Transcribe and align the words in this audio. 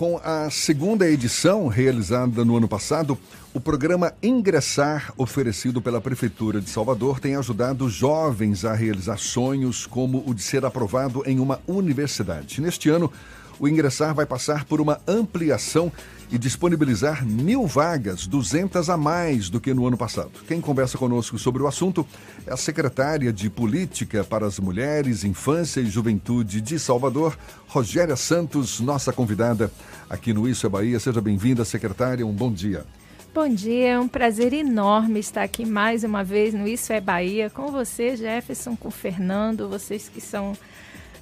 Com 0.00 0.18
a 0.24 0.48
segunda 0.48 1.06
edição, 1.06 1.68
realizada 1.68 2.42
no 2.42 2.56
ano 2.56 2.66
passado, 2.66 3.18
o 3.52 3.60
programa 3.60 4.14
Ingressar, 4.22 5.12
oferecido 5.14 5.82
pela 5.82 6.00
Prefeitura 6.00 6.58
de 6.58 6.70
Salvador, 6.70 7.20
tem 7.20 7.36
ajudado 7.36 7.86
jovens 7.86 8.64
a 8.64 8.72
realizar 8.72 9.18
sonhos 9.18 9.84
como 9.84 10.24
o 10.26 10.32
de 10.32 10.40
ser 10.40 10.64
aprovado 10.64 11.22
em 11.26 11.38
uma 11.38 11.60
universidade. 11.66 12.62
Neste 12.62 12.88
ano, 12.88 13.12
o 13.60 13.68
Ingressar 13.68 14.14
vai 14.14 14.24
passar 14.24 14.64
por 14.64 14.80
uma 14.80 14.98
ampliação 15.06 15.92
e 16.32 16.38
disponibilizar 16.38 17.26
mil 17.26 17.66
vagas, 17.66 18.26
200 18.26 18.88
a 18.88 18.96
mais 18.96 19.50
do 19.50 19.60
que 19.60 19.74
no 19.74 19.86
ano 19.86 19.98
passado. 19.98 20.30
Quem 20.48 20.62
conversa 20.62 20.96
conosco 20.96 21.38
sobre 21.38 21.62
o 21.62 21.66
assunto 21.66 22.06
é 22.46 22.52
a 22.52 22.56
secretária 22.56 23.30
de 23.30 23.50
Política 23.50 24.24
para 24.24 24.46
as 24.46 24.58
Mulheres, 24.58 25.24
Infância 25.24 25.80
e 25.80 25.86
Juventude 25.86 26.62
de 26.62 26.78
Salvador, 26.78 27.36
Rogéria 27.68 28.16
Santos, 28.16 28.80
nossa 28.80 29.12
convidada 29.12 29.70
aqui 30.08 30.32
no 30.32 30.48
Isso 30.48 30.64
é 30.66 30.70
Bahia. 30.70 30.98
Seja 30.98 31.20
bem-vinda, 31.20 31.62
secretária. 31.64 32.26
Um 32.26 32.32
bom 32.32 32.50
dia. 32.50 32.86
Bom 33.34 33.48
dia, 33.48 33.90
é 33.90 34.00
um 34.00 34.08
prazer 34.08 34.52
enorme 34.52 35.20
estar 35.20 35.44
aqui 35.44 35.64
mais 35.64 36.02
uma 36.02 36.24
vez 36.24 36.52
no 36.52 36.66
Isso 36.66 36.92
é 36.92 37.00
Bahia 37.00 37.48
com 37.48 37.70
você, 37.70 38.16
Jefferson, 38.16 38.74
com 38.74 38.88
o 38.88 38.90
Fernando, 38.90 39.68
vocês 39.68 40.08
que 40.08 40.20
são 40.20 40.56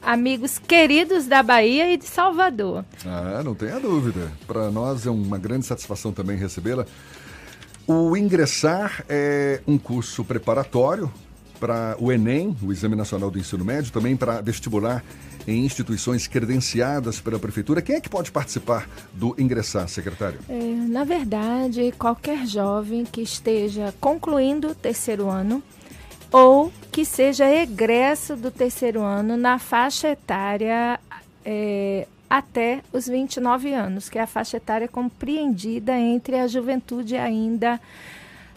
amigos 0.02 0.58
queridos 0.58 1.26
da 1.26 1.42
Bahia 1.42 1.92
e 1.92 1.96
de 1.96 2.06
Salvador. 2.06 2.84
Ah, 3.04 3.42
não 3.44 3.54
tenha 3.54 3.78
dúvida. 3.78 4.30
Para 4.46 4.70
nós 4.70 5.06
é 5.06 5.10
uma 5.10 5.38
grande 5.38 5.66
satisfação 5.66 6.12
também 6.12 6.36
recebê-la. 6.36 6.86
O 7.86 8.16
Ingressar 8.16 9.04
é 9.08 9.60
um 9.66 9.78
curso 9.78 10.24
preparatório 10.24 11.10
para 11.58 11.96
o 11.98 12.12
Enem, 12.12 12.56
o 12.62 12.72
Exame 12.72 12.94
Nacional 12.94 13.30
do 13.30 13.38
Ensino 13.38 13.64
Médio, 13.64 13.92
também 13.92 14.16
para 14.16 14.40
vestibular 14.40 15.02
em 15.46 15.64
instituições 15.64 16.26
credenciadas 16.26 17.20
pela 17.20 17.38
Prefeitura. 17.38 17.80
Quem 17.80 17.96
é 17.96 18.00
que 18.00 18.08
pode 18.08 18.30
participar 18.30 18.88
do 19.14 19.34
Ingressar, 19.38 19.88
secretário? 19.88 20.38
É, 20.48 20.54
na 20.88 21.04
verdade, 21.04 21.92
qualquer 21.98 22.46
jovem 22.46 23.04
que 23.04 23.22
esteja 23.22 23.94
concluindo 23.98 24.68
o 24.68 24.74
terceiro 24.74 25.28
ano 25.28 25.62
ou 26.30 26.70
que 26.90 27.04
seja 27.04 27.50
egresso 27.50 28.36
do 28.36 28.50
terceiro 28.50 29.02
ano 29.02 29.36
na 29.36 29.58
faixa 29.58 30.08
etária 30.08 30.98
é, 31.44 32.06
até 32.28 32.80
os 32.92 33.06
29 33.06 33.72
anos, 33.72 34.08
que 34.08 34.18
é 34.18 34.22
a 34.22 34.26
faixa 34.26 34.56
etária 34.56 34.88
compreendida 34.88 35.96
entre 35.96 36.36
a 36.38 36.46
juventude 36.46 37.16
ainda 37.16 37.80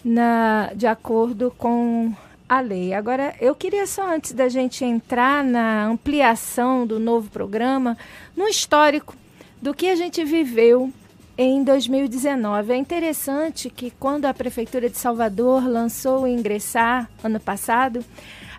na, 0.04 0.72
de 0.76 0.88
acordo 0.88 1.54
com 1.58 2.14
a 2.50 2.60
lei. 2.60 2.94
Agora, 2.94 3.34
eu 3.40 3.56
queria 3.56 3.88
só 3.88 4.14
antes 4.14 4.34
da 4.34 4.50
gente 4.50 4.84
entrar 4.84 5.44
na 5.44 5.86
ampliação 5.86 6.86
do 6.86 7.00
novo 7.00 7.30
programa, 7.30 7.98
no 8.36 8.48
histórico 8.48 9.16
do 9.62 9.74
que 9.74 9.88
a 9.88 9.96
gente 9.96 10.24
viveu 10.26 10.92
em 11.44 11.64
2019. 11.64 12.74
É 12.74 12.76
interessante 12.76 13.70
que 13.70 13.92
quando 13.92 14.26
a 14.26 14.34
Prefeitura 14.34 14.90
de 14.90 14.98
Salvador 14.98 15.68
lançou 15.68 16.24
o 16.24 16.28
Ingressar 16.28 17.10
ano 17.24 17.40
passado, 17.40 18.04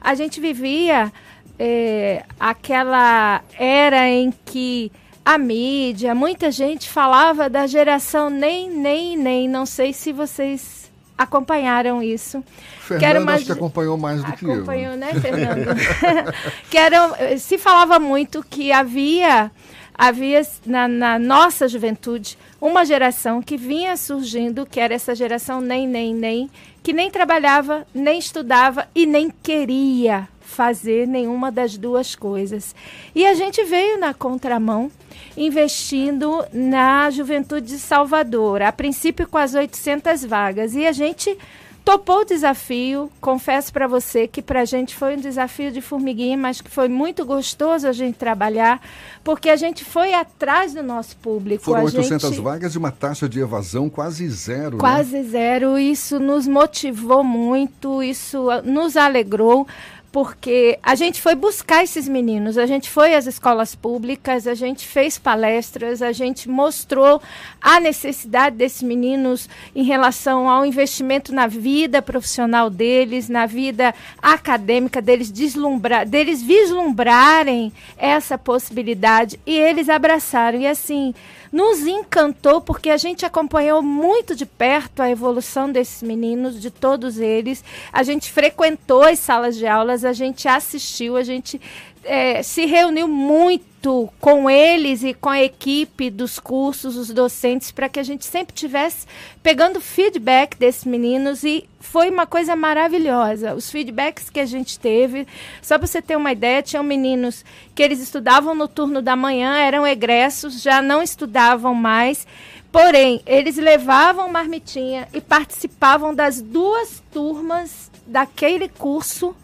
a 0.00 0.14
gente 0.14 0.41
vivia 0.41 1.12
é, 1.58 2.25
aquela 2.41 3.42
era 3.58 4.08
em 4.08 4.33
que 4.44 4.91
a 5.25 5.38
mídia, 5.38 6.14
muita 6.14 6.50
gente 6.50 6.88
falava 6.88 7.48
da 7.48 7.66
geração 7.66 8.28
nem, 8.28 8.69
nem, 8.69 9.16
nem. 9.16 9.48
Não 9.48 9.64
sei 9.64 9.92
se 9.92 10.12
vocês 10.12 10.91
acompanharam 11.16 12.03
isso. 12.03 12.42
Fernando 12.80 13.28
acho 13.28 13.44
que 13.44 13.53
acompanhou 13.53 13.97
mais 13.97 14.25
do 14.25 14.33
que 14.33 14.44
eu. 14.44 14.55
Acompanhou, 14.55 14.97
né, 14.97 15.14
Fernando? 15.22 15.77
que 16.69 16.77
era, 16.77 17.38
se 17.38 17.56
falava 17.58 18.00
muito 18.00 18.42
que 18.42 18.72
havia 18.72 19.53
havia 19.95 20.43
na, 20.65 20.89
na, 20.89 21.19
nossa 21.19 21.69
juventude 21.69 22.39
uma 22.61 22.85
geração 22.85 23.43
que 23.43 23.57
vinha 23.57 23.97
surgindo, 23.97 24.67
que 24.67 24.81
era 24.81 24.95
essa 24.95 25.15
geração 25.15 25.61
nem, 25.61 25.87
nem, 25.87 26.15
nem, 26.15 26.51
que 26.83 26.93
nem 26.93 27.11
trabalhava, 27.11 27.87
nem 27.95 28.19
estudava 28.19 28.89
e 28.95 29.07
nem 29.07 29.33
queria 29.43 30.28
fazer 30.41 31.06
nenhuma 31.06 31.50
das 31.50 31.77
duas 31.77 32.15
coisas. 32.15 32.75
E 33.15 33.27
a 33.27 33.34
gente 33.34 33.65
veio 33.65 33.99
na 33.99 34.12
contramão, 34.12 34.91
investindo 35.37 36.45
na 36.53 37.11
juventude 37.11 37.69
de 37.69 37.78
Salvador, 37.78 38.61
a 38.62 38.71
princípio 38.71 39.27
com 39.27 39.39
as 39.39 39.55
800 39.55 40.25
vagas. 40.25 40.75
E 40.75 40.87
a 40.87 40.93
gente 40.93 41.37
topou 41.84 42.20
o 42.20 42.25
desafio. 42.25 43.10
Confesso 43.20 43.72
para 43.72 43.87
você 43.87 44.26
que 44.26 44.41
para 44.43 44.60
a 44.60 44.65
gente 44.65 44.94
foi 44.94 45.16
um 45.16 45.20
desafio 45.20 45.70
de 45.70 45.81
formiguinha, 45.81 46.37
mas 46.37 46.60
que 46.60 46.70
foi 46.70 46.88
muito 46.88 47.25
gostoso 47.25 47.87
a 47.87 47.93
gente 47.93 48.16
trabalhar, 48.16 48.81
porque 49.22 49.48
a 49.48 49.56
gente 49.56 49.84
foi 49.84 50.15
atrás 50.15 50.75
do 50.75 50.82
nosso 50.82 51.16
público. 51.16 51.65
Foram 51.65 51.82
a 51.82 51.84
800 51.84 52.31
gente... 52.31 52.41
vagas 52.41 52.75
e 52.75 52.78
uma 52.78 52.91
taxa 52.91 53.28
de 53.28 53.41
evasão 53.41 53.88
quase 53.91 54.28
zero. 54.28 54.78
Quase 54.78 55.19
né? 55.19 55.22
zero. 55.25 55.78
Isso 55.78 56.19
nos 56.19 56.47
motivou 56.47 57.25
muito, 57.25 58.03
isso 58.03 58.47
nos 58.65 58.97
alegrou 58.97 59.66
porque 60.12 60.78
a 60.83 60.95
gente 60.95 61.23
foi 61.23 61.34
buscar 61.34 61.83
esses 61.83 62.06
meninos, 62.06 62.59
a 62.59 62.67
gente 62.67 62.91
foi 62.91 63.15
às 63.15 63.27
escolas 63.27 63.75
públicas, 63.75 64.47
a 64.47 64.53
gente 64.53 64.87
fez 64.87 65.17
palestras, 65.19 66.03
a 66.03 66.12
gente 66.12 66.50
mostrou 66.50 67.21
a 67.59 67.81
necessidade 67.81 68.55
desses 68.55 68.83
meninos 68.83 69.49
em 69.75 69.83
relação 69.83 70.51
ao 70.51 70.67
investimento 70.67 71.34
na 71.34 71.47
vida 71.47 72.03
profissional 72.03 72.69
deles, 72.69 73.31
na 73.31 73.47
vida 73.47 73.95
acadêmica 74.21 75.01
deles, 75.01 75.33
deslumbrar, 75.33 76.06
deles 76.06 76.43
vislumbrarem 76.43 77.72
essa 77.97 78.37
possibilidade 78.37 79.41
e 79.47 79.56
eles 79.59 79.89
abraçaram. 79.89 80.61
E 80.61 80.67
assim 80.67 81.15
nos 81.53 81.81
encantou 81.81 82.61
porque 82.63 82.89
a 82.89 82.97
gente 82.97 83.27
acompanhou 83.27 83.83
muito 83.83 84.35
de 84.35 84.47
perto 84.47 85.01
a 85.01 85.11
evolução 85.11 85.71
desses 85.71 86.03
meninos, 86.03 86.59
de 86.61 86.71
todos 86.71 87.19
eles. 87.19 87.63
A 87.93 88.03
gente 88.03 88.33
frequentou 88.33 89.03
as 89.03 89.19
salas 89.19 89.57
de 89.57 89.67
aulas, 89.67 90.05
a 90.05 90.15
gente 90.15 90.49
assistiu, 90.49 91.15
a 91.17 91.23
gente 91.23 91.61
é, 92.05 92.43
se 92.43 92.67
reuniu 92.67 93.07
muito 93.07 94.09
com 94.21 94.49
eles 94.49 95.03
e 95.03 95.13
com 95.13 95.29
a 95.29 95.43
equipe 95.43 96.09
dos 96.09 96.39
cursos, 96.39 96.97
os 96.97 97.11
docentes, 97.11 97.73
para 97.73 97.89
que 97.89 97.99
a 97.99 98.03
gente 98.03 98.25
sempre 98.25 98.55
tivesse 98.55 99.07
pegando 99.43 99.81
feedback 99.81 100.57
desses 100.57 100.85
meninos 100.85 101.43
e 101.43 101.69
foi 101.81 102.09
uma 102.09 102.27
coisa 102.27 102.55
maravilhosa. 102.55 103.55
Os 103.55 103.71
feedbacks 103.71 104.31
que 104.31 104.39
a 104.39 104.47
gente 104.47 104.79
teve, 104.79 105.27
só 105.61 105.79
para 105.79 105.87
você 105.87 106.01
ter 106.01 106.17
uma 106.17 106.31
ideia, 106.31 106.63
tinham 106.63 106.85
meninos 106.85 107.45
que 107.75 107.83
eles 107.83 108.01
estudavam 108.01 108.55
no 108.55 108.69
turno 108.69 109.03
da 109.03 109.17
manhã, 109.17 109.57
eram 109.57 109.87
egressos, 109.87 110.63
já 110.63 110.81
não 110.81 111.03
estudavam 111.03 111.75
mais. 111.75 112.27
Porém, 112.71 113.21
eles 113.27 113.57
levavam 113.57 114.31
marmitinha 114.31 115.09
e 115.13 115.21
participavam 115.21 116.15
das 116.15 116.41
duas 116.41 117.03
turmas 117.13 117.91
daquele 118.07 118.69
curso 118.69 119.34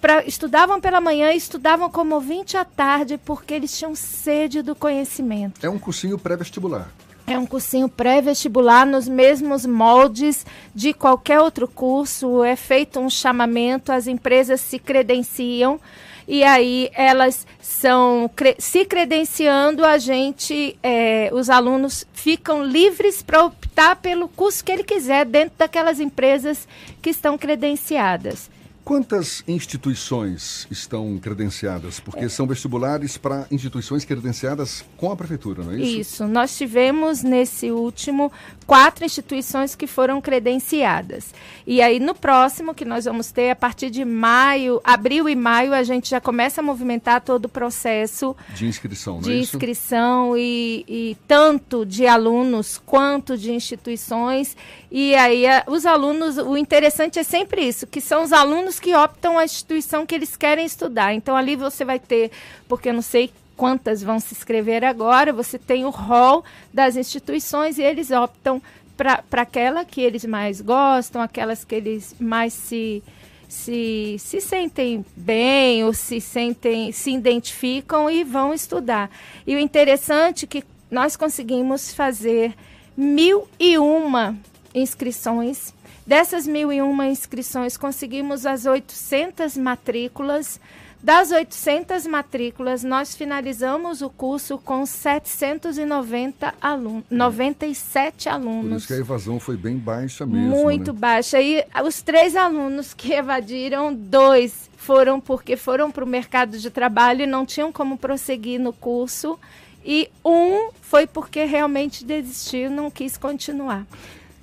pra, 0.00 0.24
estudavam 0.24 0.80
pela 0.80 1.00
manhã 1.00 1.32
e 1.32 1.36
estudavam 1.36 1.90
como 1.90 2.14
ouvinte 2.14 2.56
à 2.56 2.64
tarde 2.64 3.18
porque 3.18 3.54
eles 3.54 3.76
tinham 3.76 3.94
sede 3.94 4.62
do 4.62 4.74
conhecimento. 4.74 5.64
É 5.64 5.68
um 5.68 5.78
cursinho 5.78 6.18
pré-vestibular. 6.18 6.88
É 7.26 7.38
um 7.38 7.46
cursinho 7.46 7.88
pré-vestibular 7.88 8.84
nos 8.84 9.06
mesmos 9.06 9.64
moldes 9.64 10.44
de 10.74 10.92
qualquer 10.92 11.40
outro 11.40 11.68
curso. 11.68 12.42
É 12.42 12.56
feito 12.56 12.98
um 12.98 13.08
chamamento, 13.08 13.92
as 13.92 14.08
empresas 14.08 14.60
se 14.60 14.78
credenciam 14.78 15.78
e 16.26 16.44
aí 16.44 16.90
elas 16.94 17.44
são 17.60 18.30
se 18.58 18.84
credenciando, 18.84 19.84
a 19.84 19.98
gente, 19.98 20.78
é, 20.80 21.28
os 21.32 21.50
alunos 21.50 22.06
ficam 22.12 22.62
livres 22.62 23.20
para 23.20 23.44
optar 23.44 23.96
pelo 23.96 24.28
curso 24.28 24.64
que 24.64 24.70
ele 24.70 24.84
quiser 24.84 25.24
dentro 25.24 25.58
daquelas 25.58 25.98
empresas 25.98 26.68
que 27.02 27.10
estão 27.10 27.36
credenciadas. 27.36 28.48
Quantas 28.90 29.44
instituições 29.46 30.66
estão 30.68 31.16
credenciadas? 31.16 32.00
Porque 32.00 32.28
são 32.28 32.44
vestibulares 32.44 33.16
para 33.16 33.46
instituições 33.48 34.04
credenciadas 34.04 34.84
com 34.96 35.12
a 35.12 35.16
prefeitura, 35.16 35.62
não 35.62 35.70
é 35.70 35.76
isso? 35.76 36.00
Isso. 36.00 36.26
Nós 36.26 36.58
tivemos 36.58 37.22
nesse 37.22 37.70
último 37.70 38.32
quatro 38.66 39.04
instituições 39.04 39.76
que 39.76 39.86
foram 39.86 40.20
credenciadas. 40.20 41.32
E 41.64 41.80
aí 41.80 42.00
no 42.00 42.16
próximo 42.16 42.74
que 42.74 42.84
nós 42.84 43.04
vamos 43.04 43.30
ter 43.30 43.50
a 43.50 43.56
partir 43.56 43.90
de 43.90 44.04
maio, 44.04 44.80
abril 44.82 45.28
e 45.28 45.36
maio, 45.36 45.72
a 45.72 45.84
gente 45.84 46.10
já 46.10 46.20
começa 46.20 46.60
a 46.60 46.64
movimentar 46.64 47.20
todo 47.20 47.44
o 47.44 47.48
processo 47.48 48.34
de 48.56 48.66
inscrição, 48.66 49.14
não 49.14 49.22
de 49.22 49.34
é 49.34 49.38
inscrição 49.38 50.36
e, 50.36 50.84
e 50.88 51.16
tanto 51.28 51.86
de 51.86 52.08
alunos 52.08 52.76
quanto 52.76 53.38
de 53.38 53.52
instituições. 53.52 54.56
E 54.90 55.14
aí 55.14 55.46
a, 55.46 55.62
os 55.68 55.86
alunos, 55.86 56.38
o 56.38 56.56
interessante 56.56 57.20
é 57.20 57.22
sempre 57.22 57.62
isso, 57.62 57.86
que 57.86 58.00
são 58.00 58.24
os 58.24 58.32
alunos 58.32 58.79
que 58.80 58.94
optam 58.94 59.38
a 59.38 59.44
instituição 59.44 60.06
que 60.06 60.14
eles 60.14 60.36
querem 60.36 60.64
estudar. 60.64 61.14
Então 61.14 61.36
ali 61.36 61.54
você 61.54 61.84
vai 61.84 61.98
ter, 61.98 62.30
porque 62.68 62.88
eu 62.88 62.94
não 62.94 63.02
sei 63.02 63.30
quantas 63.56 64.02
vão 64.02 64.18
se 64.18 64.34
inscrever 64.34 64.82
agora, 64.84 65.32
você 65.32 65.58
tem 65.58 65.84
o 65.84 65.90
rol 65.90 66.42
das 66.72 66.96
instituições 66.96 67.78
e 67.78 67.82
eles 67.82 68.10
optam 68.10 68.62
para 68.96 69.42
aquela 69.42 69.84
que 69.84 70.00
eles 70.00 70.24
mais 70.24 70.60
gostam, 70.60 71.20
aquelas 71.22 71.64
que 71.64 71.74
eles 71.74 72.14
mais 72.18 72.52
se, 72.52 73.02
se, 73.48 74.16
se 74.18 74.40
sentem 74.40 75.04
bem 75.16 75.84
ou 75.84 75.92
se 75.92 76.20
sentem, 76.20 76.90
se 76.92 77.10
identificam 77.10 78.10
e 78.10 78.24
vão 78.24 78.54
estudar. 78.54 79.10
E 79.46 79.54
o 79.54 79.58
interessante 79.58 80.44
é 80.44 80.48
que 80.48 80.64
nós 80.90 81.16
conseguimos 81.16 81.94
fazer 81.94 82.54
mil 82.96 83.46
e 83.58 83.78
uma 83.78 84.36
inscrições. 84.74 85.74
Dessas 86.10 86.44
mil 86.44 86.72
e 86.72 86.82
uma 86.82 87.06
inscrições, 87.06 87.76
conseguimos 87.76 88.44
as 88.44 88.66
800 88.66 89.56
matrículas. 89.56 90.60
Das 91.00 91.30
800 91.30 92.04
matrículas, 92.04 92.82
nós 92.82 93.14
finalizamos 93.14 94.02
o 94.02 94.10
curso 94.10 94.58
com 94.58 94.84
790 94.84 96.52
alunos, 96.60 97.04
97 97.08 98.28
alunos. 98.28 98.70
Por 98.70 98.76
isso 98.76 98.86
que 98.88 98.92
a 98.94 98.96
evasão 98.96 99.38
foi 99.38 99.56
bem 99.56 99.76
baixa 99.76 100.26
mesmo. 100.26 100.48
Muito 100.48 100.92
né? 100.92 100.98
baixa. 100.98 101.40
E 101.40 101.64
os 101.86 102.02
três 102.02 102.34
alunos 102.34 102.92
que 102.92 103.12
evadiram, 103.12 103.94
dois 103.94 104.68
foram 104.76 105.20
porque 105.20 105.56
foram 105.56 105.92
para 105.92 106.02
o 106.02 106.08
mercado 106.08 106.58
de 106.58 106.70
trabalho 106.70 107.22
e 107.22 107.26
não 107.26 107.46
tinham 107.46 107.70
como 107.70 107.96
prosseguir 107.96 108.58
no 108.58 108.72
curso. 108.72 109.38
E 109.84 110.10
um 110.24 110.70
foi 110.82 111.06
porque 111.06 111.44
realmente 111.44 112.04
desistiu, 112.04 112.68
não 112.68 112.90
quis 112.90 113.16
continuar. 113.16 113.86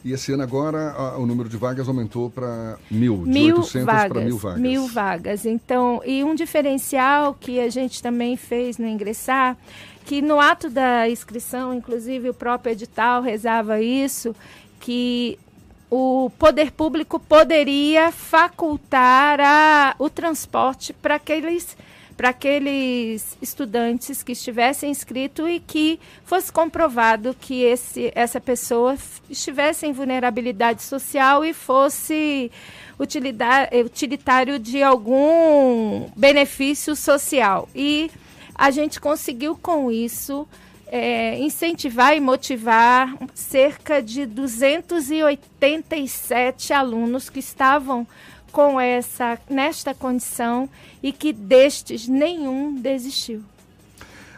E 0.07 0.13
esse 0.13 0.31
ano 0.31 0.41
agora 0.41 0.91
a, 0.91 1.17
o 1.17 1.25
número 1.25 1.49
de 1.49 1.57
vagas 1.57 1.85
aumentou 1.89 2.29
para 2.29 2.77
mil, 2.89 3.17
mil 3.17 3.55
de 3.55 3.59
800 3.59 3.85
para 3.85 4.21
mil 4.21 4.37
vagas. 4.37 4.61
Mil 4.61 4.87
vagas. 4.87 5.45
Então, 5.45 6.01
e 6.05 6.23
um 6.23 6.33
diferencial 6.33 7.33
que 7.33 7.59
a 7.59 7.69
gente 7.69 8.01
também 8.01 8.37
fez 8.37 8.77
no 8.77 8.87
ingressar, 8.87 9.57
que 10.05 10.21
no 10.21 10.39
ato 10.39 10.69
da 10.69 11.09
inscrição, 11.09 11.73
inclusive 11.73 12.29
o 12.29 12.33
próprio 12.33 12.71
edital 12.71 13.21
rezava 13.21 13.81
isso, 13.81 14.33
que 14.79 15.37
o 15.91 16.31
poder 16.39 16.71
público 16.71 17.19
poderia 17.19 18.09
facultar 18.09 19.41
a, 19.41 19.93
o 19.99 20.09
transporte 20.09 20.93
para 20.93 21.15
aqueles 21.15 21.75
para 22.17 22.29
aqueles 22.29 23.37
estudantes 23.39 24.23
que 24.23 24.31
estivessem 24.31 24.89
inscritos 24.89 25.47
e 25.47 25.59
que 25.59 25.99
fosse 26.25 26.51
comprovado 26.51 27.37
que 27.39 27.61
esse, 27.61 28.11
essa 28.15 28.41
pessoa 28.41 28.97
estivesse 29.29 29.85
em 29.85 29.93
vulnerabilidade 29.93 30.81
social 30.81 31.45
e 31.45 31.53
fosse 31.53 32.51
utilitário 32.99 34.57
de 34.57 34.81
algum 34.81 36.09
benefício 36.15 36.95
social. 36.95 37.69
E 37.75 38.09
a 38.55 38.71
gente 38.71 38.99
conseguiu 38.99 39.55
com 39.55 39.91
isso 39.91 40.47
é, 40.87 41.37
incentivar 41.37 42.17
e 42.17 42.19
motivar 42.19 43.15
cerca 43.35 44.01
de 44.01 44.25
287 44.25 46.73
alunos 46.73 47.29
que 47.29 47.37
estavam 47.39 48.07
com 48.51 48.79
essa 48.79 49.37
nesta 49.49 49.93
condição 49.93 50.69
e 51.01 51.11
que 51.11 51.31
destes 51.33 52.07
nenhum 52.07 52.75
desistiu. 52.75 53.43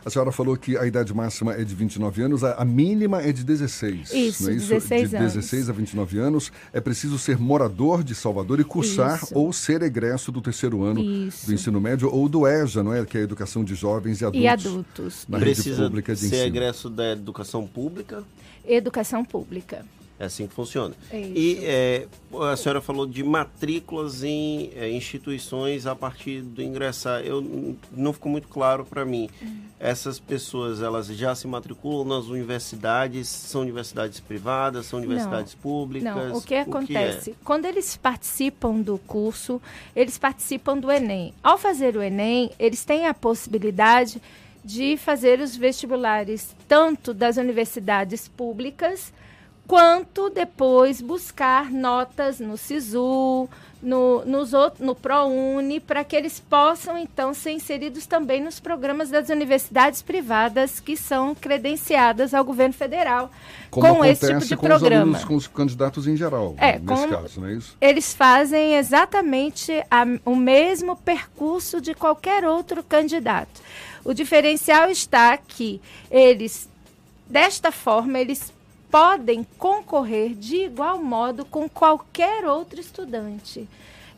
A 0.06 0.10
senhora 0.10 0.32
falou 0.32 0.56
que 0.56 0.78
a 0.78 0.88
idade 0.88 1.14
máxima 1.14 1.54
é 1.54 1.64
de 1.64 1.76
29 1.76 2.22
anos, 2.22 2.44
a, 2.44 2.64
mínima 2.64 3.22
é 3.22 3.32
de 3.32 3.44
16. 3.44 4.12
Isso, 4.14 4.44
não 4.44 4.50
é 4.50 4.56
isso? 4.56 4.68
16 4.70 5.10
de 5.10 5.18
16 5.18 5.70
a 5.70 5.74
29 5.74 6.18
anos. 6.18 6.52
É 6.72 6.80
preciso 6.80 7.20
ser 7.20 7.38
morador 7.38 8.04
de 8.04 8.16
Salvador 8.16 8.60
e 8.60 8.64
cursar 8.64 9.22
isso. 9.22 9.38
ou 9.38 9.52
ser 9.52 9.82
egresso 9.82 10.32
do 10.32 10.42
terceiro 10.42 10.84
ano 10.84 11.02
isso. 11.02 11.46
do 11.46 11.54
ensino 11.54 11.80
médio 11.82 12.10
ou 12.12 12.30
do 12.30 12.48
EJA, 12.48 12.82
não 12.82 12.94
é? 12.94 13.06
Que 13.06 13.18
é 13.18 13.22
a 13.22 13.24
educação 13.24 13.64
de 13.64 13.76
jovens 13.76 14.22
e 14.22 14.26
adultos. 14.26 14.44
E 14.44 14.48
adultos. 14.48 15.26
Na 15.28 15.38
Precisa 15.38 15.70
rede 15.70 15.84
pública 15.84 16.14
de 16.14 16.20
ser 16.22 16.26
ensino. 16.28 16.46
egresso 16.48 16.90
da 16.90 17.12
educação 17.12 17.68
pública? 17.68 18.24
Educação 18.66 19.24
pública. 19.26 19.86
É 20.20 20.26
assim 20.26 20.48
que 20.48 20.54
funciona. 20.54 20.94
É 21.10 21.18
e 21.18 21.60
é, 21.64 22.08
a 22.52 22.58
senhora 22.58 22.82
falou 22.82 23.06
de 23.06 23.24
matrículas 23.24 24.22
em 24.22 24.70
é, 24.76 24.92
instituições 24.92 25.88
a 25.88 25.96
partir 25.96 26.42
do 26.42 26.62
ingressar. 26.62 27.22
Eu 27.22 27.42
não 27.90 28.12
ficou 28.12 28.30
muito 28.30 28.50
claro 28.50 28.84
para 28.84 29.06
mim. 29.06 29.30
Uhum. 29.42 29.62
Essas 29.80 30.20
pessoas 30.20 30.82
elas 30.82 31.08
já 31.08 31.34
se 31.34 31.48
matriculam 31.48 32.04
nas 32.04 32.26
universidades? 32.26 33.30
São 33.30 33.62
universidades 33.62 34.20
privadas? 34.20 34.88
São 34.88 35.00
universidades 35.00 35.56
não, 35.56 35.62
públicas? 35.62 36.14
Não. 36.14 36.38
O 36.38 36.42
que 36.42 36.56
acontece? 36.56 37.32
Que 37.32 37.38
é? 37.38 37.40
Quando 37.46 37.64
eles 37.64 37.96
participam 37.96 38.82
do 38.82 38.98
curso, 38.98 39.62
eles 39.96 40.18
participam 40.18 40.78
do 40.78 40.92
Enem. 40.92 41.34
Ao 41.42 41.58
fazer 41.58 41.96
o 41.96 42.04
Enem, 42.04 42.52
eles 42.60 42.84
têm 42.84 43.08
a 43.08 43.14
possibilidade 43.14 44.22
de 44.66 44.98
fazer 44.98 45.40
os 45.40 45.56
vestibulares 45.56 46.54
tanto 46.68 47.14
das 47.14 47.38
universidades 47.38 48.28
públicas 48.28 49.14
quanto 49.70 50.32
depois 50.32 51.00
buscar 51.00 51.72
notas 51.72 52.40
no 52.40 52.58
SISU, 52.58 53.48
no, 53.80 54.26
nos 54.26 54.52
outro, 54.52 54.84
no 54.84 54.96
ProUni, 54.96 55.80
para 55.80 56.04
que 56.04 56.16
eles 56.16 56.40
possam, 56.40 56.98
então, 56.98 57.36
ser 57.36 57.52
inseridos 57.52 58.08
também 58.08 58.44
nos 58.44 58.60
programas 58.60 59.12
das 59.12 59.30
universidades 59.30 60.02
privadas 60.02 60.80
que 60.80 60.98
são 60.98 61.36
credenciadas 61.36 62.34
ao 62.34 62.44
governo 62.44 62.74
federal 62.74 63.30
Como 63.70 63.98
com 63.98 64.04
esse 64.04 64.26
tipo 64.26 64.44
de 64.44 64.58
com 64.58 64.66
programa. 64.66 64.96
Os 64.96 65.02
alunos, 65.02 65.24
com 65.24 65.36
os 65.36 65.46
candidatos 65.46 66.08
em 66.08 66.18
geral, 66.18 66.56
é, 66.58 66.80
nesse 66.80 67.08
caso, 67.08 67.40
não 67.40 67.48
é 67.48 67.54
isso? 67.54 67.78
Eles 67.80 68.12
fazem 68.12 68.76
exatamente 68.76 69.72
a, 69.92 70.04
o 70.26 70.36
mesmo 70.36 70.96
percurso 70.96 71.80
de 71.80 71.94
qualquer 71.94 72.44
outro 72.44 72.84
candidato. 72.84 73.62
O 74.04 74.16
diferencial 74.16 74.90
está 74.90 75.38
que 75.38 75.80
eles, 76.10 76.68
desta 77.30 77.72
forma, 77.72 78.18
eles 78.18 78.52
podem 78.92 79.46
concorrer 79.58 80.34
de 80.34 80.58
igual 80.66 80.98
modo 80.98 81.46
com 81.46 81.70
qualquer 81.70 82.46
outro 82.46 82.80
estudante. 82.80 83.68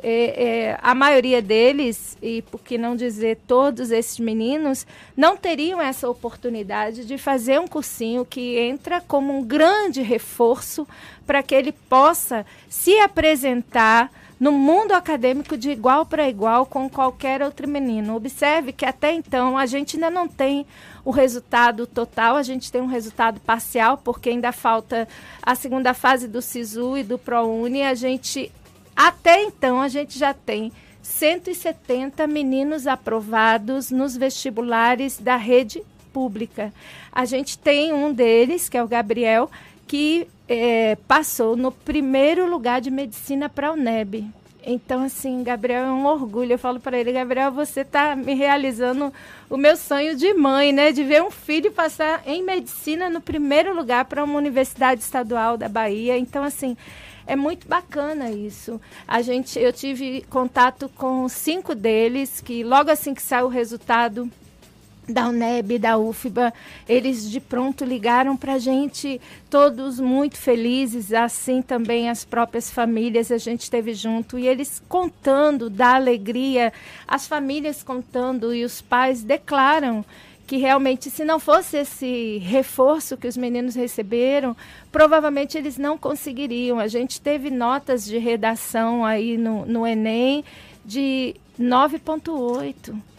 É, 0.04 0.44
é, 0.44 0.80
a 0.82 0.96
maioria 0.96 1.44
deles, 1.44 2.18
e 2.24 2.42
por 2.42 2.60
que 2.62 2.76
não 2.76 2.96
dizer 2.96 3.38
todos 3.46 3.92
esses 3.92 4.18
meninos, 4.18 4.88
não 5.16 5.38
teriam 5.38 5.80
essa 5.80 6.10
oportunidade 6.10 7.06
de 7.06 7.20
fazer 7.20 7.60
um 7.60 7.68
cursinho 7.68 8.26
que 8.26 8.58
entra 8.58 9.00
como 9.00 9.38
um 9.38 9.44
grande 9.44 10.02
reforço 10.02 10.88
para 11.26 11.44
que 11.44 11.54
ele 11.54 11.72
possa 11.72 12.44
se 12.68 12.98
apresentar 13.00 14.12
no 14.40 14.52
mundo 14.52 14.94
acadêmico 14.94 15.56
de 15.56 15.70
igual 15.70 16.04
para 16.04 16.28
igual 16.28 16.66
com 16.66 16.90
qualquer 16.90 17.44
outro 17.44 17.68
menino. 17.68 18.16
Observe 18.16 18.74
que 18.74 18.84
até 18.84 19.14
então 19.14 19.56
a 19.56 19.68
gente 19.68 19.98
ainda 19.98 20.10
não 20.10 20.28
tem 20.28 20.66
o 21.04 21.12
resultado 21.12 21.88
total, 21.88 22.36
a 22.36 22.44
gente 22.44 22.72
tem 22.72 22.82
um 22.82 22.88
resultado 22.88 23.40
parcial, 23.40 23.98
porque 23.98 24.30
ainda 24.30 24.52
falta 24.52 25.08
a 25.42 25.56
segunda 25.56 25.94
fase 25.94 26.28
do 26.28 26.42
SISU 26.42 26.98
e 26.98 27.04
do 27.04 27.18
ProUni. 27.18 27.84
A 27.84 27.94
gente, 27.94 28.52
até 28.96 29.42
então, 29.42 29.82
a 29.82 29.88
gente 29.88 30.18
já 30.18 30.34
tem 30.34 30.72
170 31.02 32.28
meninos 32.28 32.86
aprovados 32.86 33.90
nos 33.90 34.16
vestibulares 34.16 35.18
da 35.18 35.36
rede 35.36 35.84
pública. 36.14 36.72
A 37.12 37.26
gente 37.26 37.58
tem 37.58 37.94
um 37.94 38.14
deles, 38.14 38.70
que 38.70 38.78
é 38.78 38.84
o 38.84 38.88
Gabriel, 38.88 39.50
que 39.88 40.28
é, 40.48 40.96
passou 41.08 41.56
no 41.56 41.72
primeiro 41.72 42.50
lugar 42.50 42.80
de 42.80 42.92
medicina 42.92 43.50
para 43.50 43.70
a 43.70 43.72
UNEB. 43.72 44.30
Então, 44.64 45.04
assim, 45.04 45.44
Gabriel 45.44 45.86
é 45.86 45.92
um 45.92 46.06
orgulho. 46.06 46.54
Eu 46.54 46.60
falo 46.60 46.80
para 46.80 47.00
ele, 47.00 47.12
Gabriel, 47.12 47.52
você 47.52 47.82
está 47.82 48.16
me 48.16 48.34
realizando 48.34 49.12
o 49.50 49.58
meu 49.58 49.76
sonho 49.76 50.16
de 50.16 50.34
mãe, 50.34 50.72
né? 50.72 50.92
De 50.92 51.04
ver 51.04 51.24
um 51.24 51.32
filho 51.32 51.72
passar 51.72 52.22
em 52.28 52.44
medicina 52.44 53.10
no 53.10 53.20
primeiro 53.20 53.76
lugar 53.76 54.06
para 54.06 54.24
uma 54.24 54.38
universidade 54.38 55.02
estadual 55.02 55.58
da 55.58 55.68
Bahia. 55.68 56.18
Então, 56.18 56.44
assim, 56.44 56.78
é 57.26 57.36
muito 57.36 57.68
bacana 57.68 58.30
isso. 58.30 58.80
A 59.08 59.22
gente, 59.22 59.60
eu 59.60 59.74
tive 59.74 60.24
contato 60.30 60.90
com 60.90 61.28
cinco 61.28 61.74
deles 61.74 62.40
que 62.40 62.64
logo 62.64 62.92
assim 62.92 63.14
que 63.14 63.22
saiu 63.22 63.46
o 63.46 63.50
resultado 63.50 64.30
da 65.08 65.28
UNEB, 65.28 65.80
da 65.80 65.98
UFBA, 65.98 66.54
eles 66.88 67.30
de 67.30 67.40
pronto 67.40 67.84
ligaram 67.84 68.38
para 68.38 68.54
a 68.54 68.60
gente, 68.60 69.20
todos 69.50 70.00
muito 70.00 70.38
felizes, 70.38 71.12
assim 71.12 71.62
também 71.62 72.10
as 72.10 72.24
próprias 72.24 72.70
famílias, 72.70 73.32
a 73.32 73.38
gente 73.38 73.62
esteve 73.62 73.94
junto, 73.94 74.38
e 74.38 74.48
eles 74.48 74.82
contando 74.88 75.70
da 75.70 75.96
alegria, 75.96 76.72
as 77.08 77.28
famílias 77.28 77.84
contando 77.84 78.54
e 78.54 78.64
os 78.64 78.82
pais 78.82 79.24
declaram 79.24 80.06
que 80.52 80.58
realmente, 80.58 81.10
se 81.10 81.24
não 81.24 81.40
fosse 81.40 81.78
esse 81.78 82.38
reforço 82.40 83.16
que 83.16 83.26
os 83.26 83.38
meninos 83.38 83.74
receberam, 83.74 84.56
provavelmente 84.92 85.58
eles 85.58 85.78
não 85.78 85.98
conseguiriam. 85.98 86.78
A 86.78 86.90
gente 86.90 87.22
teve 87.22 87.50
notas 87.50 88.04
de 88.04 88.18
redação 88.18 89.06
aí 89.06 89.38
no, 89.38 89.66
no 89.66 89.88
Enem 89.88 90.44
de 90.84 91.36
9,8. 91.58 93.11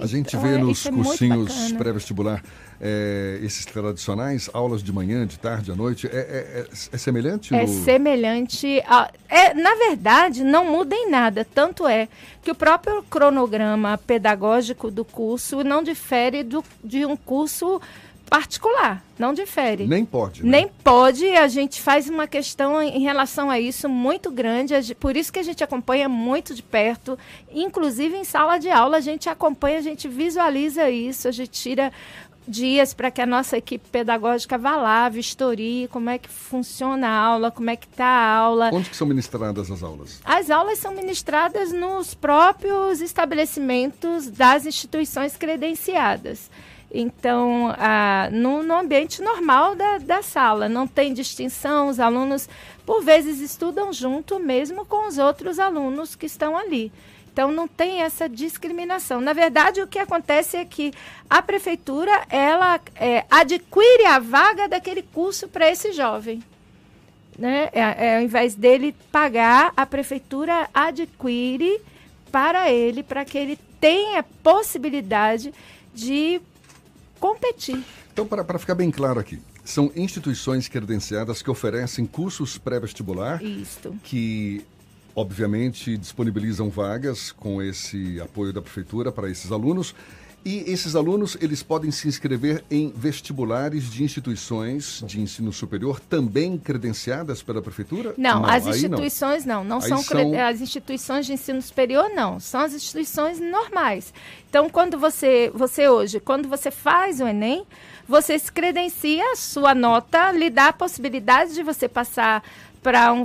A 0.00 0.06
gente 0.06 0.28
Então, 0.36 0.40
vê 0.40 0.54
é- 0.54 0.58
nos 0.58 0.84
é 0.86 0.90
cursinhos 0.90 1.72
pré-vestibular 1.72 2.42
é, 2.80 3.38
esses 3.42 3.64
tradicionais, 3.64 4.50
aulas 4.52 4.82
de 4.82 4.92
manhã, 4.92 5.26
de 5.26 5.38
tarde, 5.38 5.70
à 5.72 5.76
noite. 5.76 6.06
É, 6.06 6.10
é- 6.16 6.60
é- 6.60 6.66
é 6.92 6.98
semelhante? 6.98 7.54
É 7.54 7.62
no- 7.66 7.84
semelhante. 7.84 8.82
A, 8.86 9.10
é, 9.28 9.54
na 9.54 9.74
verdade, 9.76 10.42
não 10.44 10.66
muda 10.70 10.94
em 10.94 11.08
nada. 11.10 11.46
Tanto 11.54 11.86
é 11.86 12.08
que 12.42 12.50
o 12.50 12.54
próprio 12.54 13.02
cronograma 13.08 13.96
pedagógico 13.98 14.90
do 14.90 15.04
curso 15.04 15.62
não 15.64 15.82
difere 15.82 16.42
do, 16.42 16.64
de 16.82 17.06
um 17.06 17.16
curso 17.16 17.80
particular. 18.28 19.02
Não 19.18 19.32
difere. 19.32 19.86
Nem 19.86 20.04
pode. 20.04 20.42
né? 20.42 20.50
Nem 20.50 20.68
pode, 20.82 21.24
a 21.36 21.46
gente 21.46 21.80
faz 21.80 22.08
uma 22.08 22.26
questão 22.26 22.82
em 22.82 23.00
relação 23.00 23.48
a 23.50 23.60
isso 23.60 23.88
muito 23.88 24.30
grande, 24.30 24.74
por 24.96 25.16
isso 25.16 25.32
que 25.32 25.38
a 25.38 25.42
gente 25.42 25.62
acompanha 25.62 26.08
muito 26.08 26.54
de 26.54 26.62
perto, 26.62 27.16
inclusive 27.52 28.16
em 28.16 28.24
sala 28.24 28.58
de 28.58 28.68
aula 28.68 28.96
a 28.96 29.00
gente 29.00 29.28
acompanha, 29.28 29.78
a 29.78 29.82
gente 29.82 30.08
visualiza 30.08 30.90
isso, 30.90 31.28
a 31.28 31.30
gente 31.30 31.50
tira 31.50 31.92
dias 32.46 32.92
para 32.92 33.10
que 33.10 33.20
a 33.20 33.26
nossa 33.26 33.56
equipe 33.56 33.88
pedagógica 33.88 34.58
vá 34.58 34.76
lá, 34.76 35.08
vistorie 35.08 35.88
como 35.88 36.10
é 36.10 36.18
que 36.18 36.28
funciona 36.28 37.08
a 37.08 37.16
aula, 37.16 37.50
como 37.50 37.70
é 37.70 37.76
que 37.76 37.86
está 37.86 38.04
a 38.04 38.36
aula. 38.36 38.70
Onde 38.72 38.90
que 38.90 38.96
são 38.96 39.06
ministradas 39.06 39.70
as 39.70 39.82
aulas? 39.82 40.20
As 40.24 40.50
aulas 40.50 40.78
são 40.78 40.92
ministradas 40.92 41.72
nos 41.72 42.14
próprios 42.14 43.00
estabelecimentos 43.00 44.28
das 44.28 44.66
instituições 44.66 45.36
credenciadas. 45.36 46.50
Então, 46.96 47.74
ah, 47.76 48.28
no, 48.30 48.62
no, 48.62 48.76
ambiente 48.76 49.20
normal 49.20 49.74
da, 49.74 49.98
da 49.98 50.22
sala, 50.22 50.68
não 50.68 50.86
tem 50.86 51.12
distinção, 51.12 51.88
os 51.88 51.98
alunos, 51.98 52.48
por 52.86 53.02
vezes, 53.02 53.40
estudam 53.40 53.92
junto 53.92 54.38
mesmo 54.38 54.86
com 54.86 55.08
os 55.08 55.18
outros 55.18 55.58
alunos 55.58 56.14
que 56.14 56.26
estão 56.26 56.56
ali. 56.56 56.92
Então 57.32 57.50
não 57.50 57.66
tem 57.66 58.00
essa 58.00 58.28
discriminação. 58.28 59.20
Na 59.20 59.32
verdade, 59.32 59.82
o 59.82 59.88
que 59.88 59.98
acontece 59.98 60.56
é 60.56 60.64
que 60.64 60.92
a 61.28 61.42
prefeitura 61.42 62.24
ela 62.30 62.80
é, 62.94 63.24
adquire 63.28 64.06
a 64.06 64.20
vaga 64.20 64.68
daquele 64.68 65.02
curso 65.02 65.48
para 65.48 65.68
esse 65.68 65.90
jovem. 65.90 66.40
Né? 67.36 67.70
É, 67.72 67.80
é, 67.80 68.16
ao 68.18 68.22
invés 68.22 68.54
dele 68.54 68.94
pagar, 69.10 69.72
a 69.76 69.84
prefeitura 69.84 70.68
adquire 70.72 71.80
para 72.30 72.70
ele, 72.70 73.02
para 73.02 73.24
que 73.24 73.36
ele 73.36 73.58
tenha 73.80 74.22
possibilidade 74.22 75.52
de 75.92 76.40
competir. 77.24 77.82
Então, 78.12 78.26
para 78.26 78.58
ficar 78.58 78.74
bem 78.74 78.90
claro 78.90 79.18
aqui, 79.18 79.40
são 79.64 79.90
instituições 79.96 80.68
credenciadas 80.68 81.40
que 81.40 81.50
oferecem 81.50 82.04
cursos 82.04 82.58
pré-vestibular 82.58 83.40
que 84.02 84.62
obviamente 85.16 85.96
disponibilizam 85.96 86.68
vagas 86.68 87.32
com 87.32 87.62
esse 87.62 88.20
apoio 88.20 88.52
da 88.52 88.60
prefeitura 88.60 89.10
para 89.10 89.30
esses 89.30 89.50
alunos. 89.50 89.94
E 90.44 90.70
esses 90.70 90.94
alunos, 90.94 91.38
eles 91.40 91.62
podem 91.62 91.90
se 91.90 92.06
inscrever 92.06 92.62
em 92.70 92.92
vestibulares 92.94 93.90
de 93.90 94.04
instituições 94.04 95.02
de 95.06 95.18
ensino 95.18 95.50
superior 95.52 95.98
também 95.98 96.58
credenciadas 96.58 97.42
pela 97.42 97.62
prefeitura? 97.62 98.14
Não, 98.18 98.42
não 98.42 98.50
as 98.50 98.66
instituições 98.66 99.46
não, 99.46 99.64
não, 99.64 99.78
não 99.78 99.80
são, 99.80 100.02
são, 100.02 100.40
as 100.46 100.60
instituições 100.60 101.24
de 101.24 101.32
ensino 101.32 101.62
superior 101.62 102.10
não, 102.10 102.38
são 102.38 102.60
as 102.60 102.74
instituições 102.74 103.40
normais. 103.40 104.12
Então, 104.50 104.68
quando 104.68 104.98
você, 104.98 105.50
você 105.54 105.88
hoje, 105.88 106.20
quando 106.20 106.46
você 106.46 106.70
faz 106.70 107.20
o 107.20 107.26
ENEM, 107.26 107.64
você 108.06 108.38
se 108.38 108.52
credencia, 108.52 109.24
a 109.32 109.36
sua 109.36 109.74
nota 109.74 110.30
lhe 110.30 110.50
dá 110.50 110.68
a 110.68 110.72
possibilidade 110.74 111.54
de 111.54 111.62
você 111.62 111.88
passar 111.88 112.42
para 112.84 113.14
um, 113.14 113.24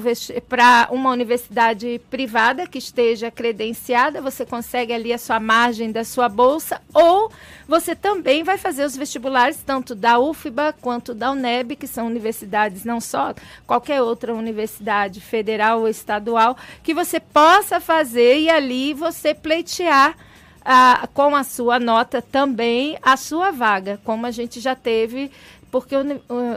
uma 0.91 1.11
universidade 1.11 1.99
privada 2.09 2.65
que 2.65 2.77
esteja 2.77 3.29
credenciada, 3.29 4.21
você 4.21 4.45
consegue 4.45 4.93
ali 4.93 5.11
a 5.11 5.17
sua 5.17 5.37
margem 5.37 5.91
da 5.91 6.05
sua 6.05 6.29
bolsa, 6.29 6.81
ou 6.93 7.29
você 7.67 7.93
também 7.93 8.41
vai 8.41 8.57
fazer 8.57 8.85
os 8.85 8.95
vestibulares 8.95 9.61
tanto 9.65 9.93
da 9.93 10.17
UFBA 10.17 10.73
quanto 10.79 11.13
da 11.13 11.31
UNEB, 11.31 11.75
que 11.75 11.87
são 11.87 12.07
universidades 12.07 12.85
não 12.85 13.01
só 13.01 13.33
qualquer 13.67 14.01
outra 14.01 14.33
universidade 14.33 15.19
federal 15.19 15.81
ou 15.81 15.89
estadual, 15.89 16.55
que 16.81 16.93
você 16.93 17.19
possa 17.19 17.81
fazer 17.81 18.39
e 18.39 18.49
ali 18.49 18.93
você 18.93 19.33
pleitear 19.33 20.15
ah, 20.63 21.07
com 21.13 21.35
a 21.35 21.43
sua 21.43 21.79
nota 21.79 22.21
também 22.21 22.97
a 23.01 23.17
sua 23.17 23.51
vaga, 23.51 23.99
como 24.05 24.25
a 24.25 24.31
gente 24.31 24.59
já 24.59 24.75
teve 24.75 25.31
porque 25.71 25.95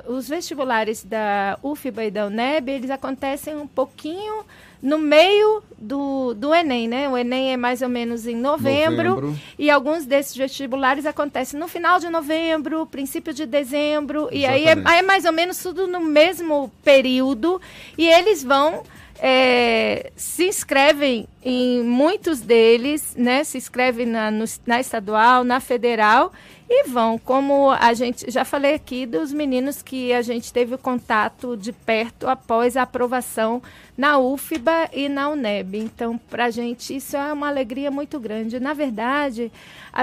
os 0.09 0.29
vestibulares 0.29 1.05
da 1.05 1.59
UFBA 1.63 2.05
e 2.05 2.11
da 2.11 2.27
UNEB, 2.27 2.71
eles 2.71 2.91
acontecem 2.91 3.55
um 3.57 3.67
pouquinho 3.67 4.45
no 4.83 4.99
meio 4.99 5.63
do, 5.79 6.35
do 6.35 6.53
Enem, 6.53 6.89
né? 6.89 7.09
O 7.09 7.17
Enem 7.17 7.53
é 7.53 7.57
mais 7.57 7.83
ou 7.83 7.89
menos 7.89 8.27
em 8.27 8.35
novembro, 8.35 9.15
novembro. 9.17 9.39
e 9.57 9.71
alguns 9.71 10.05
desses 10.05 10.37
vestibulares 10.37 11.07
acontecem 11.07 11.59
no 11.59 11.69
final 11.69 12.01
de 12.01 12.09
novembro, 12.09 12.85
princípio 12.87 13.33
de 13.33 13.47
dezembro, 13.47 14.29
Exatamente. 14.33 14.41
e 14.41 14.47
aí 14.47 14.65
é, 14.65 14.83
aí 14.85 14.99
é 14.99 15.03
mais 15.03 15.25
ou 15.25 15.33
menos 15.33 15.59
tudo 15.63 15.87
no 15.87 16.01
mesmo 16.01 16.71
período, 16.83 17.61
e 17.97 18.09
eles 18.09 18.43
vão 18.43 18.83
é, 19.25 20.11
se 20.17 20.49
inscrevem 20.49 21.29
em 21.45 21.81
muitos 21.85 22.41
deles, 22.41 23.15
né? 23.17 23.45
Se 23.45 23.57
inscrevem 23.57 24.05
na, 24.05 24.33
no, 24.33 24.45
na 24.67 24.81
estadual, 24.81 25.45
na 25.45 25.61
federal 25.61 26.33
e 26.69 26.89
vão, 26.89 27.17
como 27.19 27.71
a 27.71 27.93
gente 27.95 28.29
já 28.29 28.45
falei 28.45 28.75
aqui 28.75 29.07
dos 29.07 29.33
meninos 29.33 29.81
que 29.81 30.13
a 30.13 30.23
gente 30.23 30.53
teve 30.53 30.77
contato 30.77 31.57
de 31.57 31.71
perto 31.71 32.27
após 32.27 32.77
a 32.77 32.83
aprovação 32.83 33.63
na 33.97 34.19
UFBA 34.19 34.91
e 34.93 35.09
na 35.09 35.29
UNEB. 35.29 35.79
Então, 35.79 36.19
para 36.19 36.47
a 36.47 36.51
gente 36.51 36.97
isso 36.97 37.17
é 37.17 37.33
uma 37.33 37.47
alegria 37.47 37.93
muito 37.93 38.19
grande. 38.19 38.59
Na 38.59 38.73
verdade, 38.75 39.53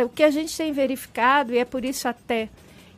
o 0.01 0.07
que 0.07 0.23
a 0.23 0.31
gente 0.31 0.55
tem 0.55 0.71
verificado 0.71 1.53
e 1.53 1.57
é 1.57 1.65
por 1.65 1.83
isso 1.83 2.07
até 2.07 2.47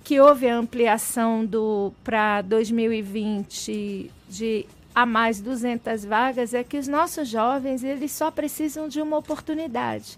que 0.04 0.20
houve 0.20 0.48
a 0.48 0.56
ampliação 0.56 1.44
do 1.44 1.92
para 2.04 2.44
2020 2.44 4.12
de 4.30 4.68
a 4.94 5.06
mais 5.06 5.42
200 5.42 6.06
vagas 6.06 6.54
é 6.54 6.64
que 6.64 6.78
os 6.78 6.88
nossos 6.88 7.28
jovens 7.28 7.84
eles 7.84 8.12
só 8.12 8.30
precisam 8.30 8.88
de 8.88 9.02
uma 9.02 9.18
oportunidade. 9.18 10.18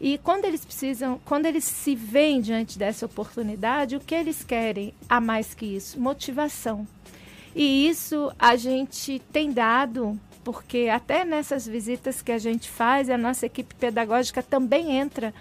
E 0.00 0.18
quando 0.18 0.44
eles 0.44 0.64
precisam, 0.64 1.20
quando 1.24 1.46
eles 1.46 1.64
se 1.64 1.94
veem 1.94 2.40
diante 2.40 2.78
dessa 2.78 3.06
oportunidade, 3.06 3.96
o 3.96 4.00
que 4.00 4.14
eles 4.14 4.44
querem 4.44 4.92
a 5.08 5.20
mais 5.20 5.54
que 5.54 5.66
isso? 5.66 6.00
Motivação. 6.00 6.86
E 7.54 7.88
isso 7.88 8.32
a 8.38 8.56
gente 8.56 9.22
tem 9.32 9.52
dado, 9.52 10.18
porque 10.42 10.88
até 10.92 11.24
nessas 11.24 11.66
visitas 11.66 12.20
que 12.20 12.32
a 12.32 12.38
gente 12.38 12.68
faz, 12.68 13.08
a 13.08 13.16
nossa 13.16 13.46
equipe 13.46 13.74
pedagógica 13.76 14.42
também 14.42 14.92
entra 14.92 15.32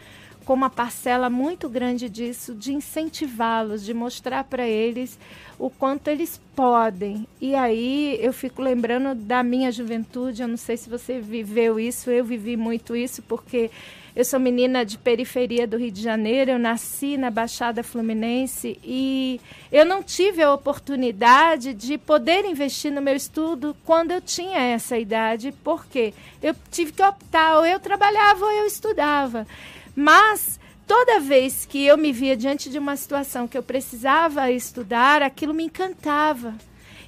com 0.43 0.53
uma 0.53 0.69
parcela 0.69 1.29
muito 1.29 1.67
grande 1.69 2.09
disso, 2.09 2.53
de 2.53 2.73
incentivá-los, 2.73 3.83
de 3.83 3.93
mostrar 3.93 4.43
para 4.43 4.67
eles 4.67 5.17
o 5.57 5.69
quanto 5.69 6.07
eles 6.09 6.39
podem. 6.55 7.27
E 7.39 7.55
aí 7.55 8.17
eu 8.21 8.33
fico 8.33 8.61
lembrando 8.61 9.15
da 9.15 9.41
minha 9.43 9.71
juventude, 9.71 10.41
eu 10.41 10.47
não 10.47 10.57
sei 10.57 10.77
se 10.77 10.89
você 10.89 11.19
viveu 11.19 11.79
isso, 11.79 12.11
eu 12.11 12.23
vivi 12.23 12.57
muito 12.57 12.95
isso, 12.95 13.21
porque 13.23 13.71
eu 14.15 14.23
sou 14.23 14.39
menina 14.39 14.85
de 14.85 14.95
periferia 14.95 15.65
do 15.65 15.75
Rio 15.75 15.89
de 15.89 16.01
Janeiro, 16.01 16.51
eu 16.51 16.59
nasci 16.59 17.17
na 17.17 17.31
Baixada 17.31 17.81
Fluminense 17.81 18.77
e 18.83 19.41
eu 19.71 19.83
não 19.83 20.03
tive 20.03 20.43
a 20.43 20.53
oportunidade 20.53 21.73
de 21.73 21.97
poder 21.97 22.45
investir 22.45 22.91
no 22.91 23.01
meu 23.01 23.15
estudo 23.15 23.75
quando 23.83 24.11
eu 24.11 24.21
tinha 24.21 24.59
essa 24.59 24.99
idade, 24.99 25.51
porque 25.63 26.13
eu 26.43 26.55
tive 26.69 26.91
que 26.91 27.01
optar, 27.01 27.57
ou 27.57 27.65
eu 27.65 27.79
trabalhava 27.79 28.45
ou 28.45 28.51
eu 28.51 28.67
estudava. 28.67 29.47
Mas 29.95 30.59
toda 30.87 31.19
vez 31.19 31.65
que 31.65 31.85
eu 31.85 31.97
me 31.97 32.11
via 32.11 32.35
diante 32.35 32.69
de 32.69 32.77
uma 32.77 32.95
situação 32.95 33.47
que 33.47 33.57
eu 33.57 33.63
precisava 33.63 34.51
estudar, 34.51 35.21
aquilo 35.21 35.53
me 35.53 35.63
encantava. 35.63 36.53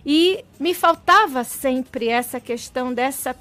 E 0.06 0.44
me 0.60 0.74
faltava 0.74 1.44
sempre 1.44 2.10
essa 2.10 2.40
questão 2.40 2.94
dessa 2.94 3.36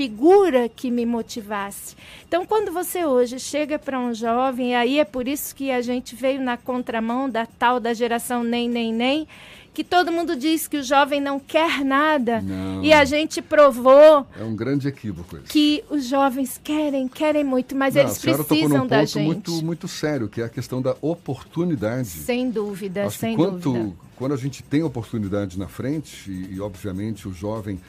figura 0.00 0.68
que 0.68 0.90
me 0.90 1.04
motivasse. 1.04 1.94
Então, 2.26 2.46
quando 2.46 2.72
você 2.72 3.04
hoje 3.04 3.38
chega 3.38 3.78
para 3.78 3.98
um 3.98 4.14
jovem, 4.14 4.74
aí 4.74 4.98
é 4.98 5.04
por 5.04 5.28
isso 5.28 5.54
que 5.54 5.70
a 5.70 5.82
gente 5.82 6.14
veio 6.14 6.40
na 6.40 6.56
contramão 6.56 7.28
da 7.28 7.44
tal 7.44 7.80
da 7.80 7.92
geração 7.92 8.42
nem, 8.42 8.68
nem, 8.68 8.92
nem, 8.92 9.28
que 9.72 9.84
todo 9.84 10.10
mundo 10.10 10.36
diz 10.36 10.66
que 10.66 10.78
o 10.78 10.82
jovem 10.82 11.20
não 11.20 11.38
quer 11.38 11.84
nada. 11.84 12.40
Não. 12.40 12.82
E 12.82 12.92
a 12.92 13.04
gente 13.04 13.40
provou. 13.40 14.26
É 14.38 14.42
um 14.42 14.54
grande 14.54 14.88
equívoco 14.88 15.36
isso. 15.36 15.46
Que 15.46 15.84
os 15.88 16.06
jovens 16.06 16.60
querem, 16.62 17.08
querem 17.08 17.44
muito, 17.44 17.76
mas 17.76 17.94
não, 17.94 18.02
eles 18.02 18.18
precisam 18.18 18.86
da 18.86 19.04
gente. 19.04 19.24
Muito, 19.24 19.64
muito 19.64 19.88
sério, 19.88 20.28
que 20.28 20.40
é 20.40 20.44
a 20.44 20.48
questão 20.48 20.82
da 20.82 20.96
oportunidade. 21.00 22.08
Sem 22.08 22.50
dúvida, 22.50 23.06
Acho 23.06 23.18
sem 23.18 23.36
quanto, 23.36 23.72
dúvida. 23.72 23.92
Quando 24.16 24.34
a 24.34 24.36
gente 24.36 24.62
tem 24.62 24.82
oportunidade 24.82 25.58
na 25.58 25.68
frente, 25.68 26.30
e, 26.30 26.54
e 26.54 26.60
obviamente 26.60 27.28
o 27.28 27.32
jovem, 27.32 27.80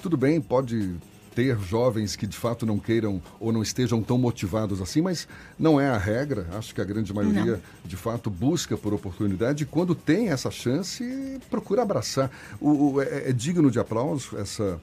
tudo 0.00 0.16
bem, 0.16 0.40
pode 0.40 0.94
ter 1.34 1.58
jovens 1.58 2.16
que 2.16 2.26
de 2.26 2.36
fato 2.36 2.66
não 2.66 2.78
queiram 2.78 3.20
ou 3.40 3.52
não 3.52 3.62
estejam 3.62 4.02
tão 4.02 4.18
motivados 4.18 4.80
assim, 4.80 5.00
mas 5.00 5.26
não 5.58 5.80
é 5.80 5.88
a 5.88 5.98
regra. 5.98 6.46
Acho 6.52 6.74
que 6.74 6.80
a 6.80 6.84
grande 6.84 7.12
maioria, 7.12 7.52
não. 7.52 7.60
de 7.84 7.96
fato, 7.96 8.30
busca 8.30 8.76
por 8.76 8.92
oportunidade 8.92 9.64
e 9.64 9.66
quando 9.66 9.94
tem 9.94 10.28
essa 10.30 10.50
chance, 10.50 11.40
procura 11.50 11.82
abraçar. 11.82 12.30
O, 12.60 12.94
o 12.94 13.02
é, 13.02 13.30
é 13.30 13.32
digno 13.32 13.70
de 13.70 13.78
aplauso 13.78 14.36
essa 14.36 14.80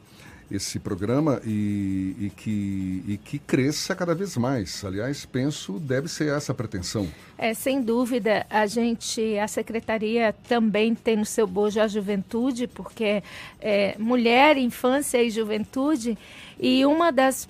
esse 0.51 0.79
programa 0.79 1.41
e, 1.45 2.15
e, 2.19 2.31
que, 2.35 3.03
e 3.07 3.19
que 3.23 3.39
cresça 3.39 3.95
cada 3.95 4.15
vez 4.15 4.35
mais. 4.37 4.83
Aliás, 4.83 5.25
penso 5.25 5.79
deve 5.79 6.07
ser 6.07 6.33
essa 6.33 6.51
a 6.51 6.55
pretensão. 6.55 7.07
É, 7.37 7.53
sem 7.53 7.81
dúvida, 7.81 8.45
a 8.49 8.65
gente, 8.65 9.37
a 9.37 9.47
secretaria 9.47 10.35
também 10.47 10.95
tem 10.95 11.15
no 11.15 11.25
seu 11.25 11.45
bojo 11.45 11.79
a 11.79 11.87
juventude, 11.87 12.67
porque 12.67 13.23
é 13.61 13.95
mulher, 13.97 14.57
infância 14.57 15.21
e 15.23 15.29
juventude, 15.29 16.17
e 16.59 16.85
uma 16.85 17.11
das 17.11 17.47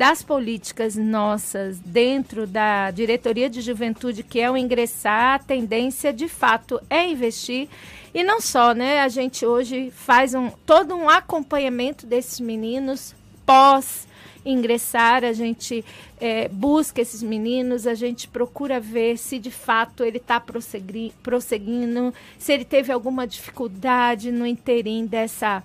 das 0.00 0.22
políticas 0.22 0.96
nossas 0.96 1.78
dentro 1.78 2.46
da 2.46 2.90
diretoria 2.90 3.50
de 3.50 3.60
juventude, 3.60 4.22
que 4.22 4.40
é 4.40 4.50
o 4.50 4.56
ingressar, 4.56 5.34
a 5.34 5.38
tendência 5.38 6.10
de 6.10 6.26
fato 6.26 6.80
é 6.88 7.06
investir 7.06 7.68
e 8.14 8.22
não 8.22 8.40
só, 8.40 8.72
né? 8.72 9.00
A 9.00 9.08
gente 9.08 9.44
hoje 9.44 9.90
faz 9.90 10.32
um, 10.32 10.48
todo 10.64 10.94
um 10.94 11.06
acompanhamento 11.06 12.06
desses 12.06 12.40
meninos 12.40 13.14
pós 13.44 14.08
ingressar, 14.42 15.22
a 15.22 15.34
gente 15.34 15.84
é, 16.18 16.48
busca 16.48 17.02
esses 17.02 17.22
meninos, 17.22 17.86
a 17.86 17.92
gente 17.92 18.26
procura 18.26 18.80
ver 18.80 19.18
se 19.18 19.38
de 19.38 19.50
fato 19.50 20.02
ele 20.02 20.16
está 20.16 20.40
prosseguindo, 20.40 22.14
se 22.38 22.54
ele 22.54 22.64
teve 22.64 22.90
alguma 22.90 23.26
dificuldade 23.26 24.32
no 24.32 24.46
interim 24.46 25.04
dessa 25.04 25.62